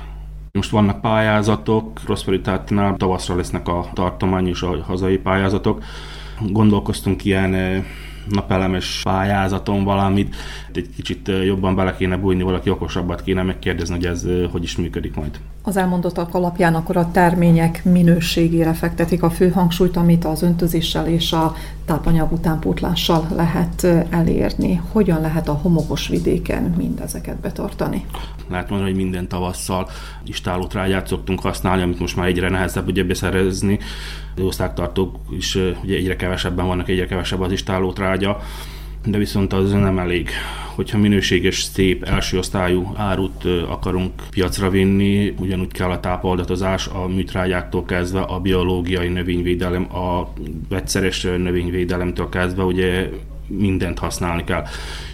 [0.51, 5.83] Most vannak pályázatok, Prosperitátnál tavaszra lesznek a tartomány és a hazai pályázatok.
[6.49, 7.85] Gondolkoztunk ilyen
[8.29, 10.35] napelemes pályázaton valamit,
[10.73, 15.15] egy kicsit jobban bele kéne bújni, valaki okosabbat kéne megkérdezni, hogy ez hogy is működik
[15.15, 15.39] majd.
[15.65, 21.33] Az elmondottak alapján akkor a termények minőségére fektetik a fő hangsúlyt, amit az öntözéssel és
[21.33, 24.81] a tápanyag utánpótlással lehet elérni.
[24.91, 28.05] Hogyan lehet a homokos vidéken mindezeket betartani?
[28.49, 29.89] Lehet mondani, hogy minden tavasszal
[30.23, 33.79] istálótrágyát szoktunk használni, amit most már egyre nehezebb ugye beszerezni.
[34.35, 38.39] Az osztálytartók is ugye egyre kevesebben vannak, egyre kevesebb az istálótrágya
[39.05, 40.29] de viszont az nem elég.
[40.75, 47.85] Hogyha minőséges, szép, első osztályú árut akarunk piacra vinni, ugyanúgy kell a tápoldatozás a műtrágyáktól
[47.85, 50.33] kezdve, a biológiai növényvédelem, a
[50.69, 53.09] vegyszeres növényvédelemtől kezdve, ugye
[53.47, 54.63] mindent használni kell.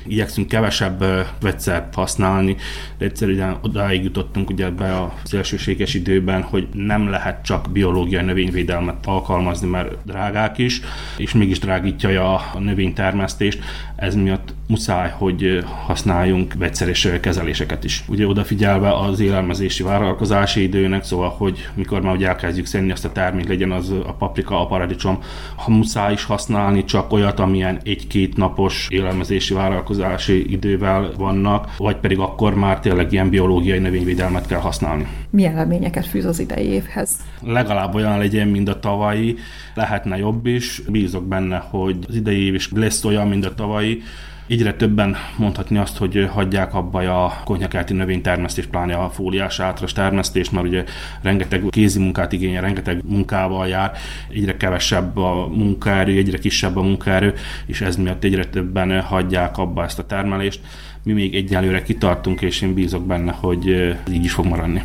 [0.08, 1.04] Igyekszünk kevesebb
[1.42, 2.56] vegyszert használni,
[2.98, 9.06] de egyszerűen odáig jutottunk ugye be a szélsőséges időben, hogy nem lehet csak biológiai növényvédelmet
[9.06, 10.82] alkalmazni, mert drágák is,
[11.18, 13.60] és mégis drágítja a növénytermesztést.
[13.96, 18.04] Ez miatt muszáj, hogy használjunk vegyszeres kezeléseket is.
[18.08, 23.12] Ugye odafigyelve az élelmezési vállalkozási időnek, szóval, hogy mikor már ugye elkezdjük szenni azt a
[23.12, 25.20] termék, legyen az a paprika, a paradicsom,
[25.56, 32.20] ha muszáj is használni csak olyat, amilyen egy-két napos élelmezési vállalkozási idővel vannak, vagy pedig
[32.20, 35.08] akkor már tényleg ilyen biológiai növényvédelmet kell használni.
[35.30, 37.12] Milyen reményeket fűz az idei évhez?
[37.42, 39.36] Legalább olyan legyen, mint a tavalyi,
[39.74, 40.82] lehetne jobb is.
[40.88, 44.02] Bízok benne, hogy az idei év is lesz olyan, mint a tavalyi,
[44.50, 50.52] Egyre többen mondhatni azt, hogy hagyják abba a konyhakerti növénytermesztés, pláne a fóliás átras termesztést,
[50.52, 50.84] mert ugye
[51.22, 53.92] rengeteg kézi munkát igényel, rengeteg munkával jár,
[54.30, 57.34] egyre kevesebb a munkaerő, egyre kisebb a munkaerő,
[57.66, 60.60] és ez miatt egyre többen hagyják abba ezt a termelést.
[61.04, 63.68] Mi még egyelőre kitartunk, és én bízok benne, hogy
[64.12, 64.84] így is fog maradni.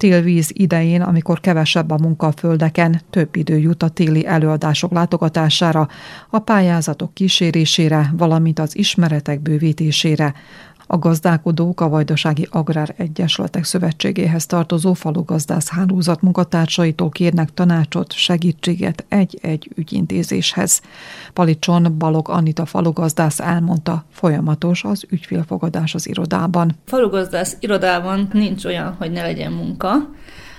[0.00, 1.98] Télvíz idején, amikor kevesebb a
[2.36, 5.88] földeken, több idő jut a téli előadások látogatására,
[6.30, 10.34] a pályázatok kísérésére, valamint az ismeretek bővítésére.
[10.92, 19.70] A gazdálkodók a Vajdasági Agrár Egyesületek Szövetségéhez tartozó falugazdász hálózat munkatársaitól kérnek tanácsot, segítséget egy-egy
[19.74, 20.80] ügyintézéshez.
[21.32, 26.76] Palicson Balog Anita falugazdász elmondta, folyamatos az ügyfélfogadás az irodában.
[26.86, 29.92] Falugazdász irodában nincs olyan, hogy ne legyen munka.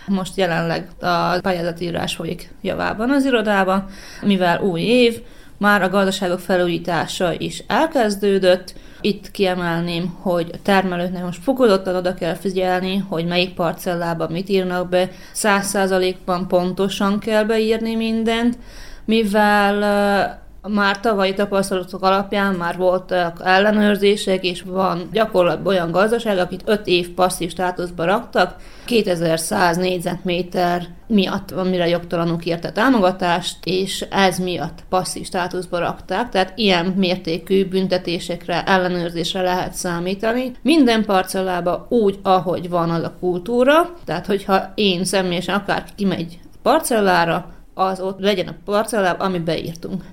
[0.08, 3.86] Most jelenleg a pályázatírás folyik javában az irodában,
[4.22, 5.22] mivel új év,
[5.58, 12.34] már a gazdaságok felújítása is elkezdődött, itt kiemelném, hogy a termelőknek most fokozottan oda kell
[12.34, 18.58] figyelni, hogy melyik parcellában mit írnak be, száz százalékban pontosan kell beírni mindent,
[19.06, 26.88] mivel már tavalyi tapasztalatok alapján már voltak ellenőrzések, és van gyakorlatban olyan gazdaság, akit 5
[26.88, 35.26] év passzív státuszba raktak, 2100 négyzetméter miatt, amire jogtalanul kérte támogatást, és ez miatt passzív
[35.26, 40.52] státuszba rakták, tehát ilyen mértékű büntetésekre, ellenőrzésre lehet számítani.
[40.62, 47.52] Minden parcellába úgy, ahogy van az a kultúra, tehát hogyha én személyesen akár kimegy parcellára,
[47.74, 50.04] az ott legyen a parcellában, ami beírtunk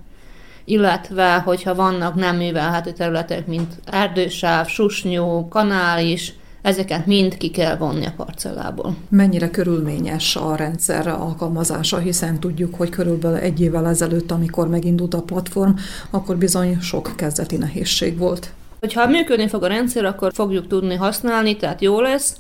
[0.69, 7.77] illetve hogyha vannak nem művelhető területek, mint erdősáv, susnyó, kanál is, ezeket mind ki kell
[7.77, 8.97] vonni a parcellából.
[9.09, 15.23] Mennyire körülményes a rendszer alkalmazása, hiszen tudjuk, hogy körülbelül egy évvel ezelőtt, amikor megindult a
[15.23, 15.71] platform,
[16.11, 18.53] akkor bizony sok kezdeti nehézség volt.
[18.81, 22.37] Hogyha működni fog a rendszer, akkor fogjuk tudni használni, tehát jó lesz.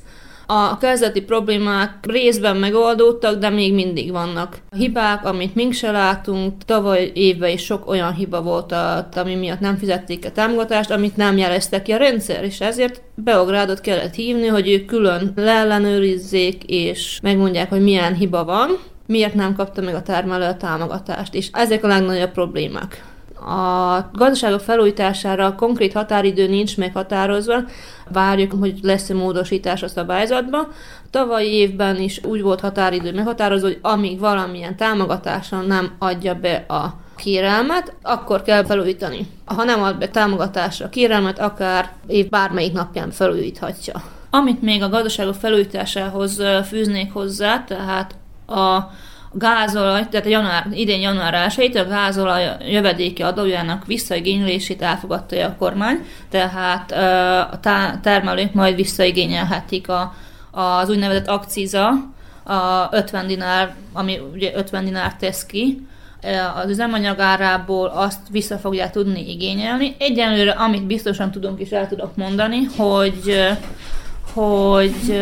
[0.50, 6.64] A kezdeti problémák részben megoldódtak, de még mindig vannak hibák, amit mink se látunk.
[6.64, 8.74] Tavaly évben is sok olyan hiba volt,
[9.16, 13.80] ami miatt nem fizették a támogatást, amit nem jeleztek ki a rendszer, és ezért Beográdot
[13.80, 19.82] kellett hívni, hogy ők külön leellenőrizzék, és megmondják, hogy milyen hiba van, miért nem kapta
[19.82, 23.07] meg a termelő a támogatást, és ezek a legnagyobb problémák.
[23.48, 27.54] A gazdaságok felújítására konkrét határidő nincs meghatározva,
[28.08, 30.68] várjuk, hogy lesz-e módosítás a szabályzatba.
[31.10, 36.94] Tavalyi évben is úgy volt határidő meghatározva, hogy amíg valamilyen támogatáson nem adja be a
[37.16, 39.26] kérelmet, akkor kell felújítani.
[39.44, 44.02] Ha nem ad be támogatásra a kérelmet, akár év bármelyik napján felújíthatja.
[44.30, 48.14] Amit még a gazdaságok felújításához fűznék hozzá, tehát
[48.46, 48.78] a
[49.32, 56.92] gázolaj, tehát január, idén január 1 a gázolaj jövedéki adójának visszaigénylését elfogadta a kormány, tehát
[57.50, 57.60] a
[58.02, 60.14] termelők majd visszaigényelhetik a,
[60.50, 61.88] az úgynevezett akciza,
[62.44, 65.86] a 50 dinár, ami ugye 50 dinár tesz ki,
[66.62, 69.96] az üzemanyagárából azt vissza fogják tudni igényelni.
[69.98, 73.38] Egyenlőre, amit biztosan tudunk és el tudok mondani, hogy,
[74.32, 75.20] hogy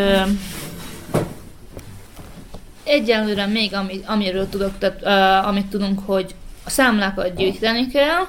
[2.87, 5.01] Egyelőre még, ami, amiről tudok, tehát,
[5.43, 8.25] uh, amit tudunk, hogy a számlákat gyűjteni kell,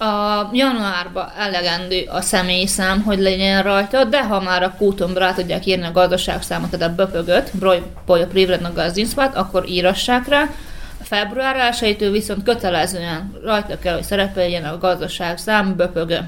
[0.00, 5.66] a januárban elegendő a személyszám, hogy legyen rajta, de ha már a kúton rá tudják
[5.66, 10.42] írni a gazdaságszámot, tehát a böpögöt, Broly Privrednak gazdinsvat, akkor írassák rá.
[11.00, 16.18] A február 1 viszont kötelezően rajta kell, hogy szerepeljen a gazdaságszám böpögö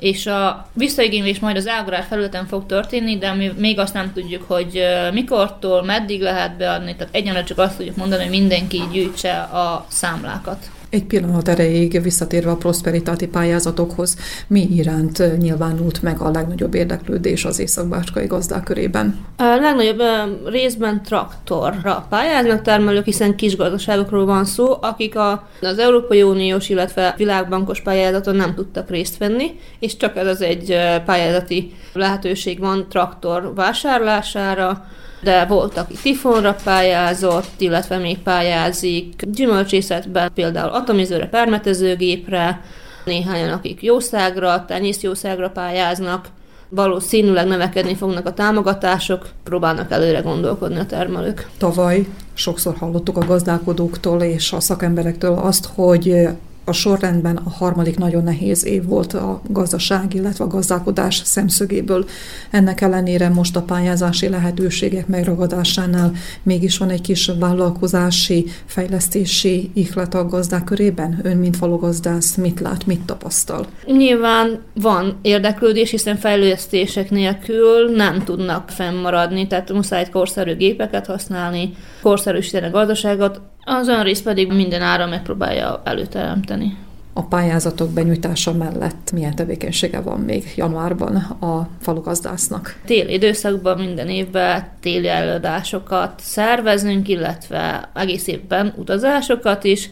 [0.00, 4.42] és a visszaigénylés majd az agrár felületen fog történni, de mi még azt nem tudjuk,
[4.46, 4.82] hogy
[5.12, 10.70] mikortól, meddig lehet beadni, tehát egyenlően csak azt tudjuk mondani, hogy mindenki gyűjtse a számlákat.
[10.90, 17.58] Egy pillanat erejéig visszatérve a prosperitáti pályázatokhoz, mi iránt nyilvánult meg a legnagyobb érdeklődés az
[17.58, 19.26] északbácskai gazdák körében?
[19.36, 20.02] A legnagyobb
[20.46, 27.14] részben traktorra pályáznak termelők, hiszen kis gazdaságokról van szó, akik a, az Európai Uniós, illetve
[27.16, 33.52] világbankos pályázaton nem tudtak részt venni, és csak ez az egy pályázati lehetőség van traktor
[33.54, 34.86] vásárlására,
[35.22, 42.60] de volt, aki tifonra pályázott, illetve még pályázik gyümölcsészetben, például atomizőre, permetezőgépre,
[43.04, 46.28] néhányan, akik jószágra, tenyészjószágra pályáznak,
[46.68, 51.48] valószínűleg növekedni fognak a támogatások, próbálnak előre gondolkodni a termelők.
[51.58, 56.28] Tavaly sokszor hallottuk a gazdálkodóktól és a szakemberektől azt, hogy
[56.70, 62.04] a sorrendben a harmadik nagyon nehéz év volt a gazdaság, illetve a gazdálkodás szemszögéből.
[62.50, 66.12] Ennek ellenére most a pályázási lehetőségek megragadásánál
[66.42, 71.20] mégis van egy kis vállalkozási, fejlesztési ihlet a gazdák körében?
[71.22, 73.66] Ön, mint falogazdász, mit lát, mit tapasztal?
[73.86, 82.66] Nyilván van érdeklődés, hiszen fejlesztések nélkül nem tudnak fennmaradni, tehát muszáj korszerű gépeket használni, korszerűsíteni
[82.66, 86.76] a gazdaságot, az olyan rész pedig minden ára megpróbálja előteremteni.
[87.12, 92.80] A pályázatok benyújtása mellett milyen tevékenysége van még januárban a falugazdásznak?
[92.84, 99.90] Téli időszakban minden évben téli előadásokat szervezünk, illetve egész évben utazásokat is.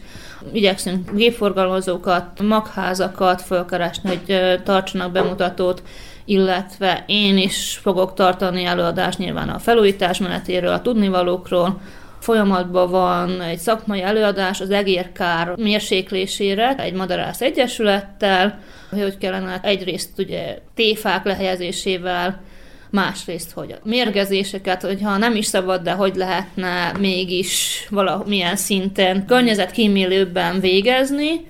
[0.51, 5.83] Igyekszünk gépforgalmazókat, magházakat fölkeresni, hogy tartsanak bemutatót,
[6.25, 11.81] illetve én is fogok tartani előadást nyilván a felújítás menetéről, a tudnivalókról,
[12.19, 18.59] folyamatban van egy szakmai előadás az egérkár mérséklésére egy madarász egyesülettel,
[18.89, 22.41] hogy kellene egyrészt ugye téfák lehelyezésével,
[22.89, 30.59] másrészt, hogy a mérgezéseket, hogyha nem is szabad, de hogy lehetne mégis valamilyen szinten környezetkímélőbben
[30.59, 31.47] végezni,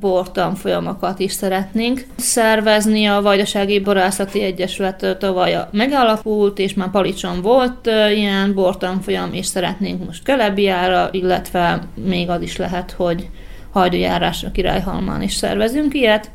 [0.00, 3.06] bortanfolyamokat is szeretnénk szervezni.
[3.06, 10.24] A Vajdasági Borászati Egyesület tavaly megalapult, és már Palicson volt ilyen bortanfolyam, és szeretnénk most
[10.24, 13.28] Kelebiára, illetve még az is lehet, hogy
[13.72, 16.30] hajdujárásra Királyhalmán is szervezünk ilyet.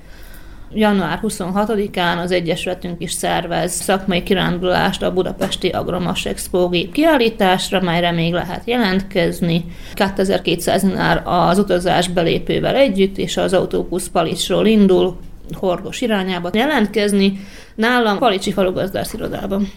[0.74, 8.12] Január 26-án az Egyesületünk is szervez szakmai kirándulást a Budapesti Agromas Expo gép kiállításra, melyre
[8.12, 9.66] még lehet jelentkezni.
[9.94, 15.18] 2200 nál az utazás belépővel együtt, és az autóbusz Palicsról indul,
[15.52, 17.40] Horgos irányába jelentkezni,
[17.76, 19.72] nálam Palicsi falugazdász irodában.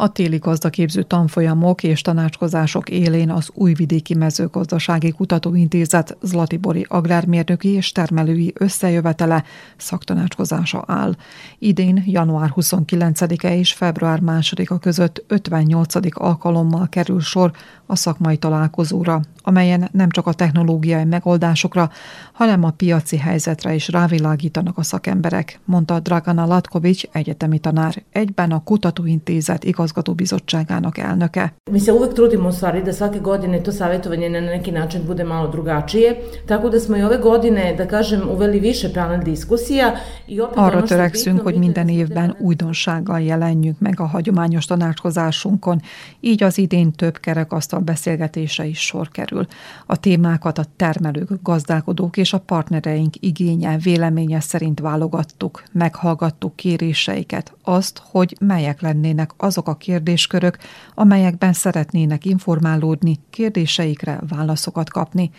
[0.00, 8.52] A téli gazdaképző tanfolyamok és tanácskozások élén az Újvidéki Mezőgazdasági Kutatóintézet Zlatibori agrármérnöki és termelői
[8.58, 9.44] összejövetele
[9.76, 11.14] szaktanácskozása áll.
[11.58, 15.94] Idén január 29-e és február 2-a között 58.
[16.10, 17.52] alkalommal kerül sor
[17.86, 21.90] a szakmai találkozóra, amelyen nem csak a technológiai megoldásokra,
[22.32, 28.62] hanem a piaci helyzetre is rávilágítanak a szakemberek, mondta Dragana Latkovics egyetemi tanár, egyben a
[28.62, 31.52] Kutatóintézet igazgatóbizottságának elnöke.
[31.70, 35.24] Mi se uvek trudimo u stvari da svake godine to savjetovanje na neki način bude
[35.24, 36.16] malo drugačije,
[36.46, 39.94] tako da smo i ove godine, da kažem, uveli više panel diskusija.
[40.26, 45.80] I opet Arra törekszünk, hogy minden évben újdonsággal jelenjünk meg a hagyományos tanácskozásunkon,
[46.20, 49.46] így az idén több kerekasztal beszélgetésre is sor kerül.
[49.86, 58.02] A témákat a termelők, gazdálkodók és a partnereink igénye, véleménye szerint válogattuk, meghallgattuk kéréseiket, azt,
[58.10, 60.58] hogy melyek lennének azok a kérdéskörök,
[60.94, 65.30] amelyekben szeretnének informálódni, kérdéseikre válaszokat kapni.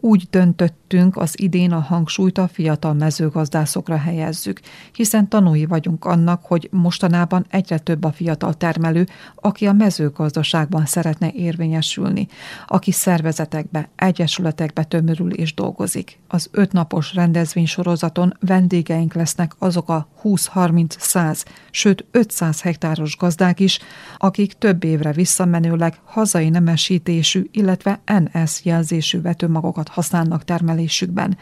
[0.00, 4.60] Úgy döntöttünk, az idén a hangsúlyt a fiatal mezőgazdászokra helyezzük,
[4.92, 11.32] hiszen tanúi vagyunk annak, hogy mostanában egyre több a fiatal termelő, aki a mezőgazdaságban szeretne
[11.32, 12.26] érvényesülni,
[12.66, 16.18] aki szervezetekbe, egyesületekbe tömörül és dolgozik.
[16.28, 23.78] Az ötnapos rendezvénysorozaton vendégeink lesznek azok a 20-30-100, sőt 500 hektáros gazdák is,
[24.16, 31.36] akik több évre visszamenőleg hazai nemesítésű, illetve NS jelzésű vetőmagokat anyagokat használnak termelésükben.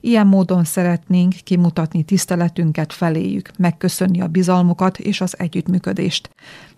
[0.00, 6.30] Ilyen módon szeretnénk kimutatni tiszteletünket feléjük, megköszönni a bizalmukat és az együttműködést.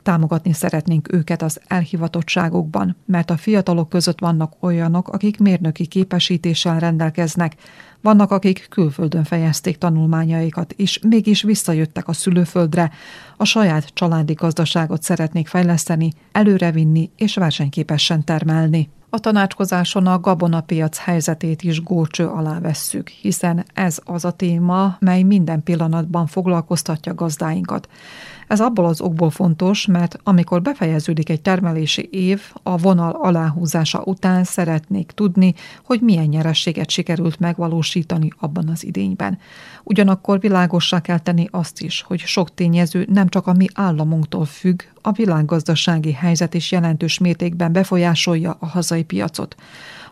[0.03, 7.55] Támogatni szeretnénk őket az elhivatottságokban, mert a fiatalok között vannak olyanok, akik mérnöki képesítéssel rendelkeznek,
[8.01, 12.91] vannak, akik külföldön fejezték tanulmányaikat, és mégis visszajöttek a szülőföldre,
[13.37, 18.89] a saját családi gazdaságot szeretnék fejleszteni, előrevinni és versenyképesen termelni.
[19.11, 25.23] A tanácskozáson a gabonapiac helyzetét is górcső alá vesszük, hiszen ez az a téma, mely
[25.23, 27.89] minden pillanatban foglalkoztatja gazdáinkat.
[28.49, 34.45] Ez abból az okból fontos, mert amikor befejeződik egy termelési év, a vonal aláhúzása után
[34.45, 35.55] szeretnék tudni,
[35.85, 39.39] hogy milyen nyerességet sikerült megvalósítani abban az idényben.
[39.91, 44.83] Ugyanakkor világossá kell tenni azt is, hogy sok tényező nem csak a mi államunktól függ,
[45.03, 49.55] a világgazdasági helyzet is jelentős mértékben befolyásolja a hazai piacot.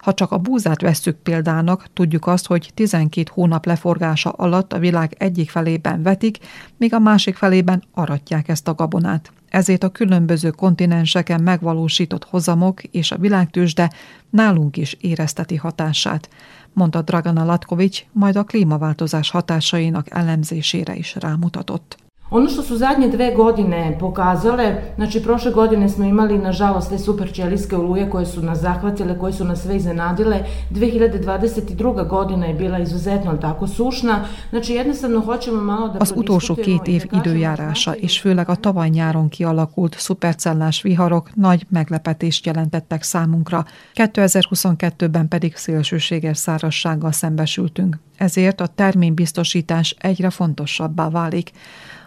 [0.00, 5.14] Ha csak a búzát vesszük példának, tudjuk azt, hogy 12 hónap leforgása alatt a világ
[5.18, 6.38] egyik felében vetik,
[6.76, 9.32] míg a másik felében aratják ezt a gabonát.
[9.48, 13.90] Ezért a különböző kontinenseken megvalósított hozamok és a világtősde
[14.30, 16.28] nálunk is érezteti hatását,
[16.76, 22.05] mondta Dragana Latkovics, majd a klímaváltozás hatásainak elemzésére is rámutatott.
[22.30, 27.32] Ono što su zadnje dve godine pokazale, znači prošle godine smo imali nažalost te super
[27.32, 30.44] ćelijske oluje koje su nas zahvatile, koje su nas sve iznenadile.
[30.70, 32.08] 2022.
[32.08, 34.24] godina je bila izuzetno tako sušna.
[34.50, 39.28] Znači jednostavno hoćemo malo da Az utolsó két év időjárása és főleg a tavaly nyáron
[39.28, 43.64] kialakult szupercellás viharok nagy meglepetést jelentettek számunkra.
[43.94, 47.98] 2022-ben pedig szélsőséges szárazsággal szembesültünk.
[48.16, 51.50] Ezért a terménybiztosítás egyre fontosabbá válik.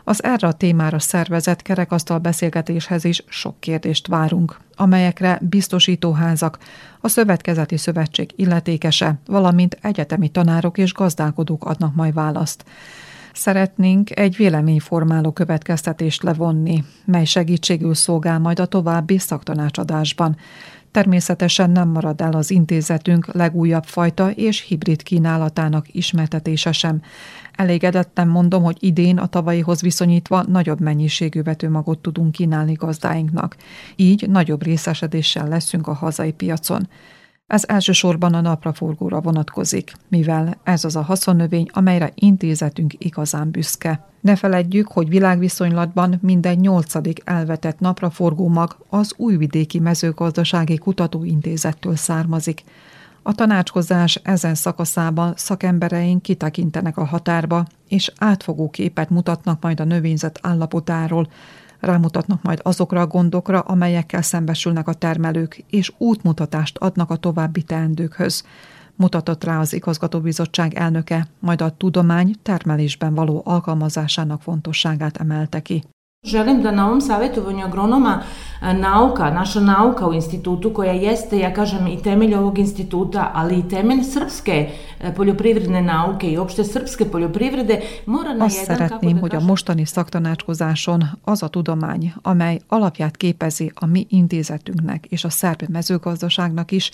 [0.09, 6.57] Az erre a témára szervezett kerekasztal beszélgetéshez is sok kérdést várunk, amelyekre biztosítóházak,
[7.01, 12.63] a Szövetkezeti Szövetség illetékese, valamint egyetemi tanárok és gazdálkodók adnak majd választ.
[13.33, 20.37] Szeretnénk egy véleményformáló következtetést levonni, mely segítségül szolgál majd a további szaktanácsadásban.
[20.91, 27.01] Természetesen nem marad el az intézetünk legújabb fajta és hibrid kínálatának ismertetése sem.
[27.55, 33.55] Elégedetten mondom, hogy idén a tavalyihoz viszonyítva nagyobb mennyiségű vetőmagot tudunk kínálni gazdáinknak.
[33.95, 36.87] Így nagyobb részesedéssel leszünk a hazai piacon.
[37.49, 44.05] Ez elsősorban a napraforgóra vonatkozik, mivel ez az a haszonnövény, amelyre intézetünk igazán büszke.
[44.21, 52.63] Ne feledjük, hogy világviszonylatban minden nyolcadik elvetett napraforgó mag az Újvidéki Mezőgazdasági Kutatóintézettől származik.
[53.21, 60.39] A tanácskozás ezen szakaszában szakembereink kitekintenek a határba, és átfogó képet mutatnak majd a növényzet
[60.41, 61.27] állapotáról,
[61.79, 68.43] rámutatnak majd azokra a gondokra, amelyekkel szembesülnek a termelők, és útmutatást adnak a további teendőkhöz.
[68.95, 75.83] Mutatott rá az igazgatóbizottság elnöke, majd a tudomány termelésben való alkalmazásának fontosságát emelte ki.
[76.23, 78.21] Želim da na ovom savjetovanju agronoma
[78.61, 83.69] nauka, naša nauka u institutu koja jeste, ja kažem, i temelj ovog instituta, ali i
[83.69, 84.69] temelj srpske
[85.15, 91.03] poljoprivredne nauke i opšte srpske poljoprivrede mora na Azt jedan, szeretném, hogy a mostani szaktanácskozáson
[91.23, 96.91] az a tudomány, amely alapját képezi a mi intézetünknek és a szerb mezőgazdaságnak is,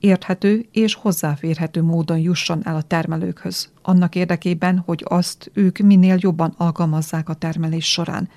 [0.00, 6.54] érthető és hozzáférhető módon jusson el a termelőkhöz, annak érdekében, hogy azt ők minél jobban
[6.56, 8.28] alkalmazzák a termelés során.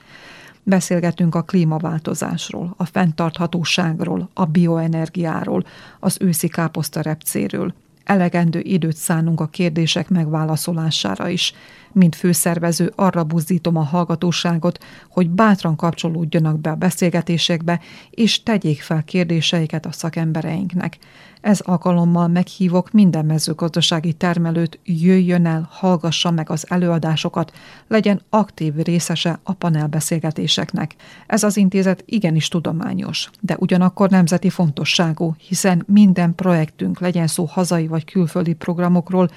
[0.68, 5.66] Beszélgetünk a klímaváltozásról, a fenntarthatóságról, a bioenergiáról,
[5.99, 7.74] az őszi káposztarepcéről.
[8.03, 11.53] Elegendő időt szánunk a kérdések megválaszolására is.
[11.95, 17.79] Mint főszervező arra buzdítom a hallgatóságot, hogy bátran kapcsolódjanak be a beszélgetésekbe,
[18.09, 20.97] és tegyék fel kérdéseiket a szakembereinknek.
[21.41, 27.51] Ez alkalommal meghívok minden mezőgazdasági termelőt, jöjjön el, hallgassa meg az előadásokat,
[27.87, 30.95] legyen aktív részese a panelbeszélgetéseknek.
[31.27, 37.87] Ez az intézet igenis tudományos, de ugyanakkor nemzeti fontosságú, hiszen minden projektünk, legyen szó hazai
[37.87, 39.29] vagy külföldi programokról,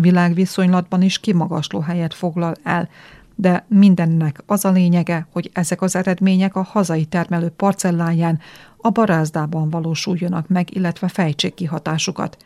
[0.00, 2.88] világviszonylatban is kimagasló helyet foglal el,
[3.34, 8.40] de mindennek az a lényege, hogy ezek az eredmények a hazai termelő parcelláján,
[8.76, 12.36] a barázdában valósuljanak meg, illetve fejtsék ki hatásukat.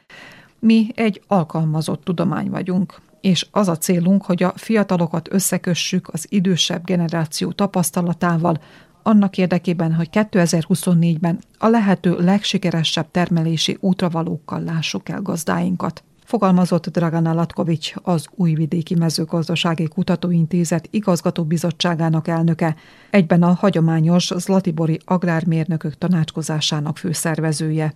[0.59, 6.85] Mi egy alkalmazott tudomány vagyunk, és az a célunk, hogy a fiatalokat összekössük az idősebb
[6.85, 8.61] generáció tapasztalatával,
[9.03, 16.05] annak érdekében, hogy 2024-ben a lehető legsikeresebb termelési útravalókkal lássuk el gazdáinkat.
[16.25, 22.77] Fogalmazott Dragana Latkovics, az Újvidéki Mezőgazdasági Kutatóintézet igazgatóbizottságának elnöke,
[23.11, 27.95] egyben a hagyományos Zlatibori Agrármérnökök tanácskozásának főszervezője.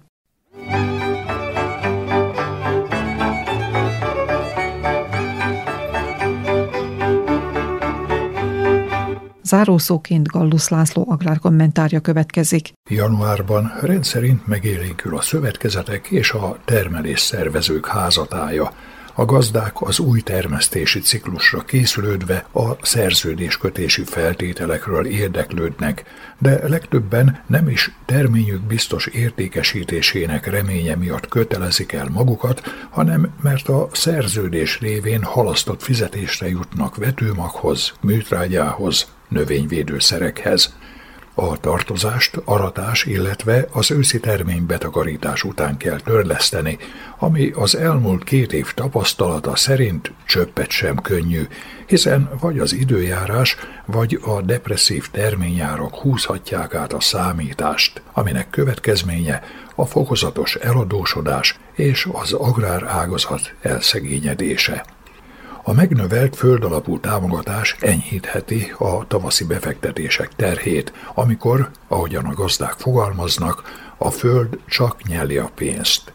[9.48, 12.72] Zárószóként Gallus László agrárkommentárja következik.
[12.90, 18.72] Januárban rendszerint megélénkül a szövetkezetek és a termelés szervezők házatája.
[19.18, 26.04] A gazdák az új termesztési ciklusra készülődve a szerződéskötési feltételekről érdeklődnek,
[26.38, 33.88] de legtöbben nem is terményük biztos értékesítésének reménye miatt kötelezik el magukat, hanem mert a
[33.92, 40.74] szerződés révén halasztott fizetésre jutnak vetőmaghoz, műtrágyához, növényvédőszerekhez.
[41.40, 46.78] A tartozást aratás, illetve az őszi termény betakarítás után kell törleszteni,
[47.18, 51.42] ami az elmúlt két év tapasztalata szerint csöppet sem könnyű,
[51.86, 59.42] hiszen vagy az időjárás, vagy a depresszív terményárak húzhatják át a számítást, aminek következménye
[59.74, 64.84] a fokozatos eladósodás és az agrárágazat elszegényedése.
[65.68, 73.62] A megnövelt földalapú támogatás enyhítheti a tavaszi befektetések terhét, amikor, ahogyan a gazdák fogalmaznak,
[73.98, 76.12] a föld csak nyeli a pénzt.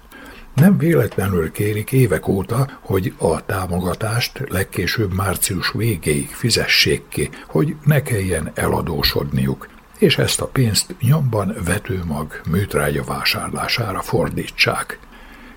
[0.56, 8.02] Nem véletlenül kérik évek óta, hogy a támogatást legkésőbb március végéig fizessék ki, hogy ne
[8.02, 15.00] kelljen eladósodniuk, és ezt a pénzt nyomban vetőmag műtrágya vásárlására fordítsák.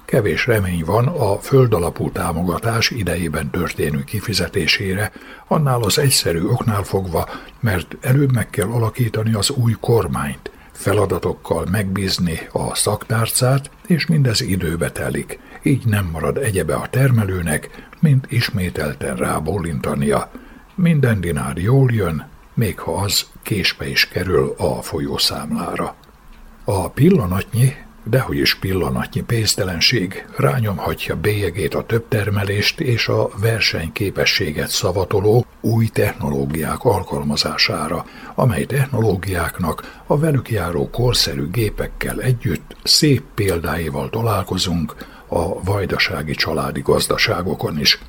[0.06, 5.12] Kevés remény van a földalapú támogatás idejében történő kifizetésére,
[5.46, 7.28] annál az egyszerű oknál fogva,
[7.60, 14.90] mert előbb meg kell alakítani az új kormányt, feladatokkal megbízni a szaktárcát, és mindez időbe
[14.90, 15.38] telik.
[15.62, 20.30] Így nem marad egyebe a termelőnek, mint ismételten rábólintania.
[20.74, 25.94] Minden dinár jól jön, még ha az késbe is kerül a folyószámlára.
[26.64, 35.86] A pillanatnyi dehogy is pillanatnyi pénztelenség rányomhatja bélyegét a többtermelést és a versenyképességet szavatoló új
[35.86, 38.04] technológiák alkalmazására,
[38.34, 44.94] amely technológiáknak a velük járó korszerű gépekkel együtt szép példáival találkozunk
[45.28, 47.98] a vajdasági családi gazdaságokon is–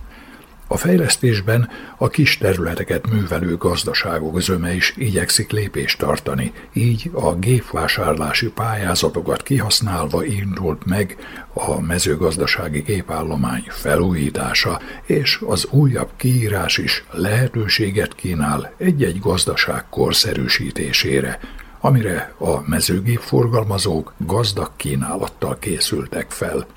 [0.67, 8.49] a fejlesztésben a kis területeket művelő gazdaságok zöme is igyekszik lépést tartani, így a gépvásárlási
[8.49, 11.17] pályázatokat kihasználva indult meg
[11.53, 21.39] a mezőgazdasági gépállomány felújítása, és az újabb kiírás is lehetőséget kínál egy-egy gazdaság korszerűsítésére,
[21.79, 26.67] amire a mezőgépforgalmazók gazdag kínálattal készültek fel.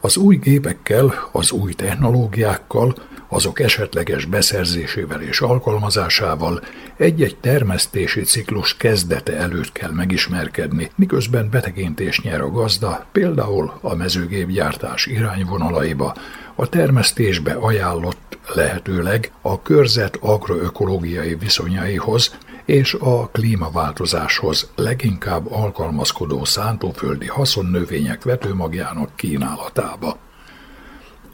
[0.00, 2.94] Az új gépekkel, az új technológiákkal
[3.32, 6.60] azok esetleges beszerzésével és alkalmazásával
[6.96, 15.06] egy-egy termesztési ciklus kezdete előtt kell megismerkedni, miközben betekintést nyer a gazda, például a mezőgépgyártás
[15.06, 16.14] irányvonalaiba,
[16.54, 28.22] a termesztésbe ajánlott lehetőleg a körzet agroökológiai viszonyaihoz és a klímaváltozáshoz leginkább alkalmazkodó szántóföldi haszonnövények
[28.22, 30.16] vetőmagjának kínálatába.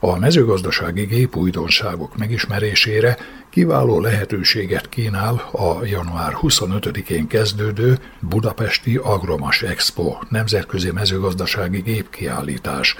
[0.01, 3.17] A mezőgazdasági gépújdonságok megismerésére
[3.51, 12.97] kiváló lehetőséget kínál a január 25-én kezdődő Budapesti Agromas Expo nemzetközi mezőgazdasági gépkiállítás,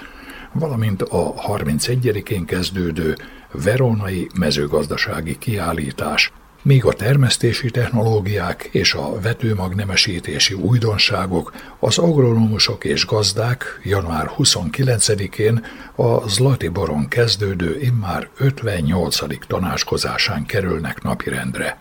[0.53, 3.17] valamint a 31-én kezdődő
[3.53, 6.33] Veronai mezőgazdasági kiállítás,
[6.63, 15.65] míg a termesztési technológiák és a vetőmagnemesítési újdonságok az agronomusok és gazdák január 29-én
[15.97, 19.47] a Zlatiboron kezdődő immár 58.
[19.47, 21.79] tanácskozásán kerülnek napirendre.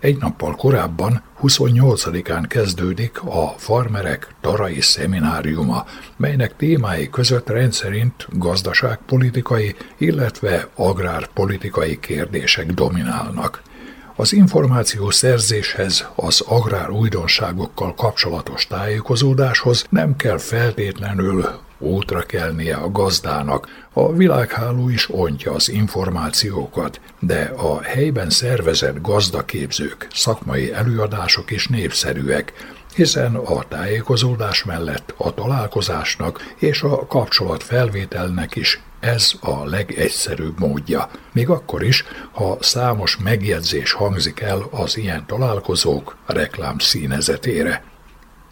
[0.00, 5.84] Egy nappal korábban, 28-án kezdődik a farmerek tarai szemináriuma,
[6.16, 13.62] melynek témái között rendszerint gazdaságpolitikai, illetve agrárpolitikai kérdések dominálnak–
[14.16, 21.48] az információ szerzéshez, az agrár újdonságokkal kapcsolatos tájékozódáshoz nem kell feltétlenül
[21.78, 23.68] útra kelnie a gazdának.
[23.92, 32.52] A világháló is ontja az információkat, de a helyben szervezett gazdaképzők, szakmai előadások is népszerűek,
[32.94, 41.10] hiszen a tájékozódás mellett a találkozásnak és a kapcsolatfelvételnek is ez a legegyszerűbb módja.
[41.32, 47.84] Még akkor is, ha számos megjegyzés hangzik el az ilyen találkozók reklám színezetére.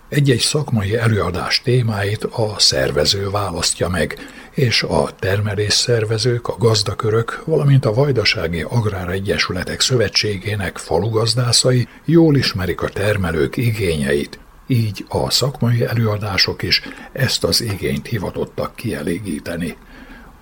[0.09, 4.18] Egy-egy szakmai előadás témáit a szervező választja meg,
[4.50, 13.57] és a termelésszervezők, a gazdakörök, valamint a Vajdasági Agráregyesületek Szövetségének falugazdászai jól ismerik a termelők
[13.57, 16.82] igényeit, így a szakmai előadások is
[17.12, 19.76] ezt az igényt hivatottak kielégíteni.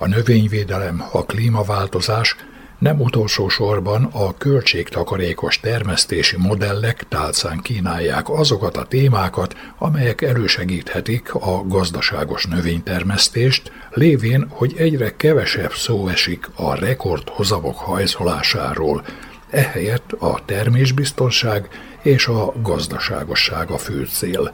[0.03, 2.37] A növényvédelem, a klímaváltozás
[2.79, 11.63] nem utolsó sorban a költségtakarékos termesztési modellek tálcán kínálják azokat a témákat, amelyek elősegíthetik a
[11.67, 19.05] gazdaságos növénytermesztést, lévén, hogy egyre kevesebb szó esik a rekordhozamok hajszolásáról,
[19.51, 21.69] ehelyett a termésbiztonság
[22.03, 24.53] és a gazdaságosság a fő cél.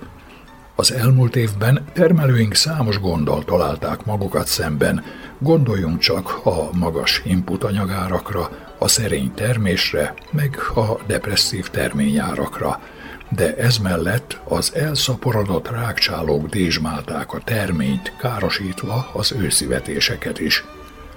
[0.78, 5.04] Az elmúlt évben termelőink számos gonddal találták magukat szemben.
[5.38, 12.80] Gondoljunk csak a magas input anyagárakra, a szerény termésre, meg a depresszív terményárakra.
[13.28, 20.64] De ez mellett az elszaporodott rákcsálók dézsmálták a terményt, károsítva az őszivetéseket is.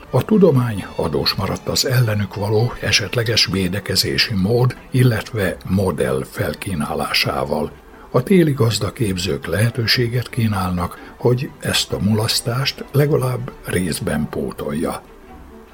[0.09, 7.71] A tudomány adós maradt az ellenük való esetleges védekezési mód, illetve modell felkínálásával.
[8.11, 15.01] A téli gazdaképzők lehetőséget kínálnak, hogy ezt a mulasztást legalább részben pótolja.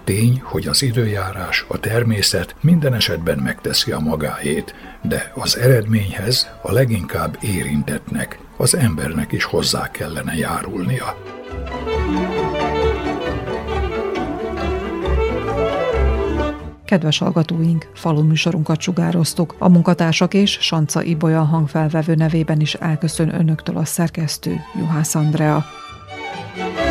[0.03, 6.71] Tény, hogy az időjárás, a természet minden esetben megteszi a magáét, de az eredményhez a
[6.71, 11.17] leginkább érintetnek, az embernek is hozzá kellene járulnia.
[16.95, 19.55] kedves hallgatóink, falu műsorunkat sugároztuk.
[19.57, 25.65] A munkatársak és Sanca Ibolya hangfelvevő nevében is elköszön önöktől a szerkesztő Juhász Andrea.
[26.55, 26.84] thank you